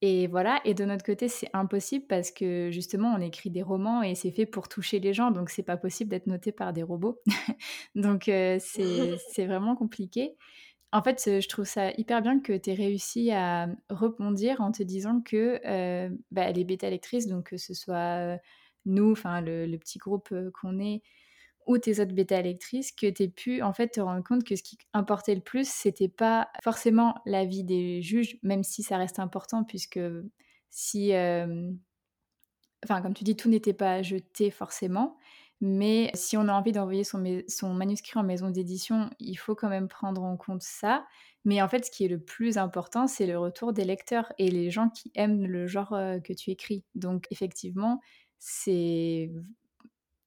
Et 0.02 0.28
voilà, 0.28 0.60
et 0.66 0.74
de 0.74 0.84
notre 0.86 1.06
côté, 1.06 1.30
c'est 1.30 1.50
impossible 1.54 2.06
parce 2.08 2.30
que 2.32 2.70
justement, 2.72 3.14
on 3.16 3.22
écrit 3.22 3.50
des 3.50 3.64
romans 3.64 4.04
et 4.04 4.16
c'est 4.16 4.32
fait 4.32 4.46
pour 4.46 4.68
toucher 4.68 5.00
les 5.00 5.14
gens, 5.14 5.32
donc 5.32 5.50
c'est 5.50 5.64
pas 5.64 5.78
possible 5.78 6.10
d'être 6.12 6.28
noté 6.28 6.52
par 6.52 6.74
des 6.74 6.84
robots. 6.84 7.22
donc 7.96 8.24
c'est 8.60 9.46
vraiment 9.48 9.76
compliqué. 9.78 10.36
En 10.92 11.02
fait, 11.02 11.22
je 11.42 11.48
trouve 11.48 11.66
ça 11.66 11.92
hyper 11.98 12.22
bien 12.22 12.40
que 12.42 12.54
tu 12.58 12.70
aies 12.72 12.76
réussi 12.76 13.32
à 13.32 13.68
rebondir 13.90 14.62
en 14.62 14.72
te 14.72 14.84
disant 14.84 15.22
que 15.22 15.60
bah, 16.32 16.52
les 16.52 16.66
bêta-lectrices, 16.66 17.28
donc 17.28 17.52
que 17.52 17.58
ce 17.58 17.74
soit 17.74 18.38
nous, 18.86 19.12
enfin 19.14 19.42
le, 19.42 19.66
le, 19.66 19.78
petit 19.78 19.98
groupe 20.00 20.34
qu'on 20.54 20.80
est, 20.80 21.02
ou 21.68 21.78
tes 21.78 22.00
autres 22.00 22.14
bêta-lectrices, 22.14 22.92
que 22.92 23.10
tu 23.10 23.24
aies 23.24 23.28
pu 23.28 23.62
en 23.62 23.74
fait 23.74 23.90
te 23.90 24.02
rendre 24.02 24.24
compte 24.24 24.44
que 24.44 24.56
ce 24.56 24.64
qui 24.64 24.78
importait 24.94 25.36
le 25.36 25.42
plus, 25.42 25.68
c'était 25.68 26.08
pas 26.08 26.50
forcément 26.64 27.16
l'avis 27.26 27.64
des 27.64 28.02
juges, 28.02 28.38
même 28.44 28.64
si 28.64 28.84
ça 28.84 28.98
reste 28.98 29.20
important, 29.20 29.64
puisque 29.64 30.00
si. 30.70 31.12
enfin, 32.84 33.02
comme 33.02 33.14
tu 33.14 33.24
dis, 33.24 33.36
tout 33.36 33.50
n'était 33.50 33.74
pas 33.74 34.02
jeté 34.02 34.52
forcément. 34.52 35.18
Mais 35.62 36.12
si 36.14 36.36
on 36.36 36.50
a 36.50 36.54
envie 36.54 36.74
d'envoyer 36.74 37.06
son, 37.06 37.24
son, 37.48 37.74
manuscrit 37.74 38.20
en 38.20 38.24
maison 38.24 38.50
d'édition, 38.50 39.10
il 39.20 39.36
faut 39.36 39.56
quand 39.56 39.70
même 39.70 39.88
prendre 39.88 40.22
en 40.22 40.36
compte 40.36 40.62
ça. 40.62 41.06
Mais 41.46 41.62
en 41.62 41.70
fait, 41.70 41.86
ce 41.86 41.92
qui 41.92 42.04
est 42.04 42.10
le 42.10 42.20
plus 42.20 42.58
important, 42.58 43.08
c'est 43.08 43.26
le 43.26 43.38
retour 43.38 43.72
des 43.72 43.86
lecteurs 43.86 44.34
et 44.38 44.52
les 44.52 44.72
gens 44.72 44.90
qui 44.90 45.12
aiment 45.16 45.46
le 45.46 45.68
genre 45.68 45.92
que 46.24 46.34
tu 46.34 46.52
écris. 46.52 46.84
Donc, 46.96 47.28
effectivement, 47.32 48.02
c'est 48.40 49.32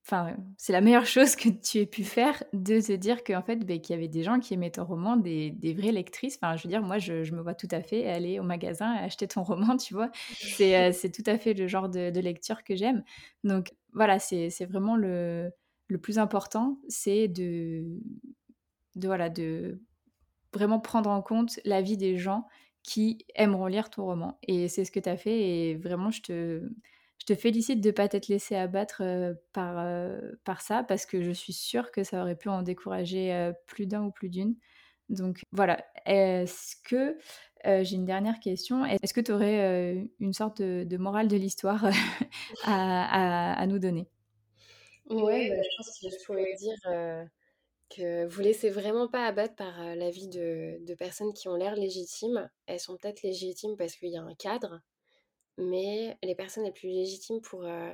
enfin, 0.06 0.36
c'est 0.56 0.72
la 0.72 0.80
meilleure 0.80 1.06
chose 1.06 1.36
que 1.36 1.48
tu 1.48 1.78
aies 1.78 1.86
pu 1.86 2.04
faire 2.04 2.42
de 2.52 2.80
te 2.80 2.92
dire 2.92 3.24
qu'en 3.24 3.42
fait, 3.42 3.56
bah, 3.66 3.78
qu'il 3.78 3.94
y 3.94 3.98
avait 3.98 4.08
des 4.08 4.22
gens 4.22 4.38
qui 4.38 4.54
aimaient 4.54 4.70
ton 4.70 4.84
roman, 4.84 5.16
des, 5.16 5.50
des 5.50 5.74
vraies 5.74 5.92
lectrices. 5.92 6.38
Enfin, 6.40 6.56
je 6.56 6.62
veux 6.62 6.68
dire, 6.68 6.82
moi, 6.82 6.98
je, 6.98 7.32
me 7.34 7.40
vois 7.40 7.54
tout 7.54 7.68
à 7.70 7.82
fait 7.82 8.06
aller 8.08 8.38
au 8.38 8.44
magasin 8.44 8.94
et 8.94 8.98
acheter 9.00 9.26
ton 9.26 9.42
roman, 9.44 9.76
tu 9.76 9.94
vois. 9.94 10.10
C'est, 10.14 10.76
euh, 10.76 10.92
c'est 10.92 11.10
tout 11.10 11.24
à 11.26 11.38
fait 11.38 11.54
le 11.54 11.66
genre 11.66 11.88
de, 11.88 12.20
lecture 12.20 12.64
que 12.64 12.76
j'aime. 12.76 13.04
Donc, 13.44 13.74
voilà, 13.92 14.18
c'est, 14.18 14.50
vraiment 14.68 14.96
le, 14.96 15.50
le 15.88 15.98
plus 15.98 16.18
important, 16.18 16.78
c'est 16.88 17.28
de, 17.28 17.84
de, 18.94 19.06
voilà, 19.06 19.28
de 19.28 19.80
vraiment 20.52 20.80
prendre 20.80 21.10
en 21.10 21.20
compte 21.20 21.60
l'avis 21.64 21.96
des 21.96 22.16
gens 22.16 22.46
qui 22.82 23.26
aimeront 23.34 23.66
lire 23.66 23.90
ton 23.90 24.04
roman. 24.04 24.38
Et 24.46 24.68
c'est 24.68 24.84
ce 24.84 24.92
que 24.92 25.00
tu 25.00 25.08
as 25.08 25.16
fait. 25.16 25.40
Et 25.40 25.74
vraiment, 25.74 26.10
je 26.10 26.22
te 26.22 26.62
je 27.18 27.26
te 27.26 27.34
félicite 27.34 27.80
de 27.80 27.88
ne 27.88 27.92
pas 27.92 28.08
t'être 28.08 28.28
laissé 28.28 28.56
abattre 28.56 29.02
par, 29.52 29.86
par 30.44 30.60
ça, 30.60 30.84
parce 30.84 31.06
que 31.06 31.22
je 31.22 31.30
suis 31.30 31.52
sûre 31.52 31.90
que 31.90 32.04
ça 32.04 32.20
aurait 32.22 32.36
pu 32.36 32.48
en 32.48 32.62
décourager 32.62 33.52
plus 33.66 33.86
d'un 33.86 34.02
ou 34.02 34.10
plus 34.10 34.28
d'une. 34.28 34.54
Donc 35.08 35.42
voilà, 35.52 35.84
est-ce 36.04 36.76
que, 36.84 37.16
j'ai 37.64 37.96
une 37.96 38.04
dernière 38.04 38.38
question, 38.40 38.84
est-ce 38.84 39.14
que 39.14 39.20
tu 39.20 39.32
aurais 39.32 40.08
une 40.20 40.32
sorte 40.32 40.60
de, 40.60 40.96
morale 40.96 41.28
de 41.28 41.36
l'histoire 41.36 41.84
à, 42.64 43.60
à, 43.60 43.66
nous 43.66 43.78
donner? 43.78 44.08
Ouais, 45.08 45.50
bah, 45.50 45.62
je 45.62 45.76
pense 45.76 45.98
que 45.98 46.08
je 46.08 46.24
pourrais 46.26 46.54
dire 46.54 47.28
que 47.88 48.26
vous 48.26 48.40
laissez 48.40 48.70
vraiment 48.70 49.08
pas 49.08 49.26
abattre 49.26 49.54
par 49.54 49.94
l'avis 49.94 50.28
de, 50.28 50.84
de 50.84 50.94
personnes 50.94 51.32
qui 51.32 51.48
ont 51.48 51.54
l'air 51.54 51.76
légitimes. 51.76 52.50
Elles 52.66 52.80
sont 52.80 52.96
peut-être 52.96 53.22
légitimes 53.22 53.76
parce 53.76 53.94
qu'il 53.94 54.10
y 54.10 54.16
a 54.16 54.22
un 54.22 54.34
cadre, 54.34 54.80
mais 55.58 56.16
les 56.22 56.34
personnes 56.34 56.64
les 56.64 56.72
plus 56.72 56.88
légitimes 56.88 57.40
pour, 57.40 57.64
euh, 57.64 57.92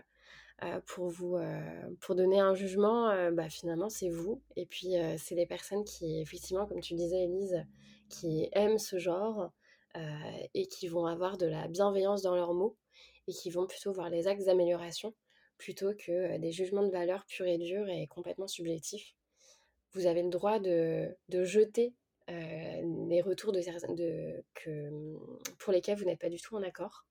euh, 0.65 0.81
pour 0.87 1.09
vous 1.09 1.37
euh, 1.37 1.61
pour 2.01 2.15
donner 2.15 2.41
un 2.41 2.55
jugement, 2.55 3.31
bah, 3.33 3.49
finalement 3.49 3.89
c'est 3.89 4.11
vous. 4.11 4.43
Et 4.57 4.67
puis 4.67 4.95
c'est 5.19 5.35
les 5.35 5.47
personnes 5.47 5.85
qui, 5.85 6.21
effectivement, 6.21 6.67
comme 6.67 6.81
tu 6.81 6.95
disais, 6.95 7.25
Elise, 7.25 7.65
qui 8.09 8.49
aiment 8.53 8.79
ce 8.79 8.99
genre 8.99 9.51
et 10.55 10.67
qui 10.69 10.89
vont 10.89 11.07
avoir 11.07 11.37
de 11.37 11.47
la 11.47 11.69
bienveillance 11.69 12.23
dans 12.23 12.35
leurs 12.35 12.55
mots 12.55 12.77
et 13.29 13.33
qui 13.33 13.51
vont 13.51 13.67
plutôt 13.67 13.93
voir 13.93 14.09
les 14.11 14.27
axes 14.27 14.47
d'amélioration 14.47 15.15
plutôt 15.59 15.95
que 15.95 16.39
des 16.39 16.51
jugements 16.51 16.83
de 16.83 16.91
valeur 16.91 17.25
purs 17.27 17.47
et 17.47 17.59
durs 17.59 17.89
et 17.89 18.07
complètement 18.09 18.49
subjectifs. 18.49 19.15
Vous 19.93 20.07
avez 20.07 20.23
le 20.23 20.31
droit 20.31 20.59
de, 20.59 21.15
de 21.29 21.45
jeter 21.45 21.95
les 23.09 23.21
retours 23.21 23.53
de, 23.53 23.61
de, 23.95 24.45
que, 24.55 24.91
pour 25.59 25.73
lesquels 25.73 25.97
vous 25.97 26.05
n'êtes 26.05 26.21
pas 26.21 26.29
du 26.29 26.41
tout 26.41 26.57
en 26.57 26.63
accord. 26.63 27.07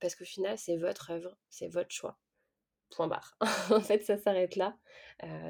parce 0.00 0.14
qu'au 0.14 0.24
final, 0.24 0.58
c'est 0.58 0.76
votre 0.76 1.10
œuvre, 1.10 1.36
c'est 1.50 1.68
votre 1.68 1.90
choix. 1.90 2.18
Point 2.90 3.08
barre. 3.08 3.36
en 3.70 3.80
fait, 3.80 4.04
ça 4.04 4.18
s'arrête 4.18 4.56
là. 4.56 4.76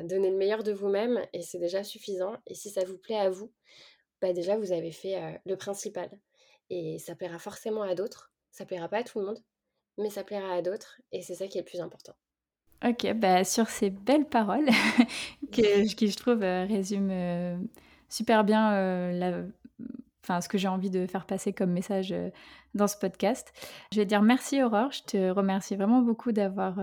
donnez 0.04 0.30
le 0.30 0.36
meilleur 0.36 0.62
de 0.62 0.72
vous-même 0.72 1.24
et 1.32 1.42
c'est 1.42 1.58
déjà 1.58 1.84
suffisant. 1.84 2.36
Et 2.46 2.54
si 2.54 2.70
ça 2.70 2.84
vous 2.84 2.98
plaît 2.98 3.18
à 3.18 3.30
vous, 3.30 3.52
bah 4.20 4.32
déjà, 4.32 4.56
vous 4.56 4.72
avez 4.72 4.92
fait 4.92 5.40
le 5.44 5.56
principal. 5.56 6.10
Et 6.70 6.98
ça 6.98 7.14
plaira 7.14 7.38
forcément 7.38 7.82
à 7.82 7.94
d'autres. 7.94 8.32
Ça 8.50 8.64
plaira 8.64 8.88
pas 8.88 8.98
à 8.98 9.04
tout 9.04 9.18
le 9.18 9.26
monde, 9.26 9.42
mais 9.98 10.10
ça 10.10 10.24
plaira 10.24 10.54
à 10.54 10.62
d'autres. 10.62 11.00
Et 11.10 11.22
c'est 11.22 11.34
ça 11.34 11.48
qui 11.48 11.58
est 11.58 11.62
le 11.62 11.66
plus 11.66 11.80
important. 11.80 12.14
Ok, 12.84 13.12
bah 13.14 13.44
sur 13.44 13.68
ces 13.68 13.90
belles 13.90 14.26
paroles 14.26 14.66
que, 15.52 15.86
qui, 15.94 16.08
je 16.08 16.16
trouve, 16.16 16.40
résument 16.40 17.60
super 18.12 18.44
bien 18.44 19.10
la, 19.12 19.42
enfin, 20.22 20.40
ce 20.40 20.48
que 20.48 20.58
j'ai 20.58 20.68
envie 20.68 20.90
de 20.90 21.06
faire 21.06 21.26
passer 21.26 21.52
comme 21.52 21.72
message 21.72 22.14
dans 22.74 22.86
ce 22.86 22.96
podcast. 22.96 23.52
Je 23.92 23.98
vais 23.98 24.06
dire 24.06 24.22
merci 24.22 24.62
Aurore, 24.62 24.92
je 24.92 25.02
te 25.02 25.30
remercie 25.30 25.76
vraiment 25.76 26.02
beaucoup 26.02 26.32
d'avoir 26.32 26.78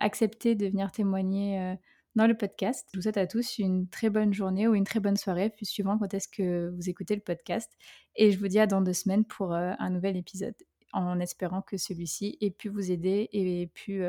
accepté 0.00 0.54
de 0.54 0.66
venir 0.66 0.90
témoigner 0.90 1.76
dans 2.16 2.26
le 2.26 2.36
podcast. 2.36 2.88
Je 2.92 2.98
vous 2.98 3.02
souhaite 3.02 3.18
à 3.18 3.26
tous 3.26 3.58
une 3.58 3.88
très 3.88 4.10
bonne 4.10 4.32
journée 4.32 4.66
ou 4.66 4.74
une 4.74 4.84
très 4.84 5.00
bonne 5.00 5.16
soirée, 5.16 5.50
puis 5.50 5.66
suivant 5.66 5.98
quand 5.98 6.12
est-ce 6.14 6.28
que 6.28 6.70
vous 6.70 6.88
écoutez 6.88 7.14
le 7.14 7.20
podcast. 7.20 7.70
Et 8.16 8.32
je 8.32 8.38
vous 8.38 8.48
dis 8.48 8.58
à 8.58 8.66
dans 8.66 8.80
deux 8.80 8.94
semaines 8.94 9.24
pour 9.24 9.52
un 9.52 9.90
nouvel 9.90 10.16
épisode, 10.16 10.56
en 10.92 11.20
espérant 11.20 11.62
que 11.62 11.76
celui-ci 11.76 12.38
ait 12.40 12.50
pu 12.50 12.68
vous 12.68 12.90
aider 12.90 13.28
et 13.32 13.62
ait 13.62 13.66
pu 13.66 14.02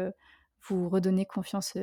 vous 0.68 0.90
redonner 0.90 1.26
confiance 1.26 1.78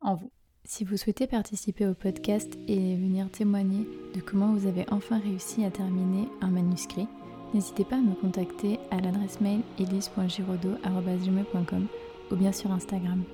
en 0.00 0.14
vous. 0.14 0.32
Si 0.64 0.84
vous 0.84 0.96
souhaitez 0.96 1.26
participer 1.26 1.86
au 1.86 1.94
podcast 1.94 2.58
et 2.68 2.96
venir 2.96 3.28
témoigner 3.30 3.86
de 4.14 4.20
comment 4.20 4.54
vous 4.54 4.66
avez 4.66 4.84
enfin 4.90 5.18
réussi 5.18 5.64
à 5.64 5.70
terminer 5.70 6.28
un 6.40 6.48
manuscrit, 6.48 7.08
n'hésitez 7.54 7.84
pas 7.84 7.96
à 7.96 8.00
me 8.00 8.14
contacter 8.14 8.78
à 8.90 9.00
l'adresse 9.00 9.40
mail 9.40 9.60
elise.giraudot.com 9.78 11.86
ou 12.30 12.36
bien 12.36 12.52
sur 12.52 12.70
Instagram. 12.70 13.24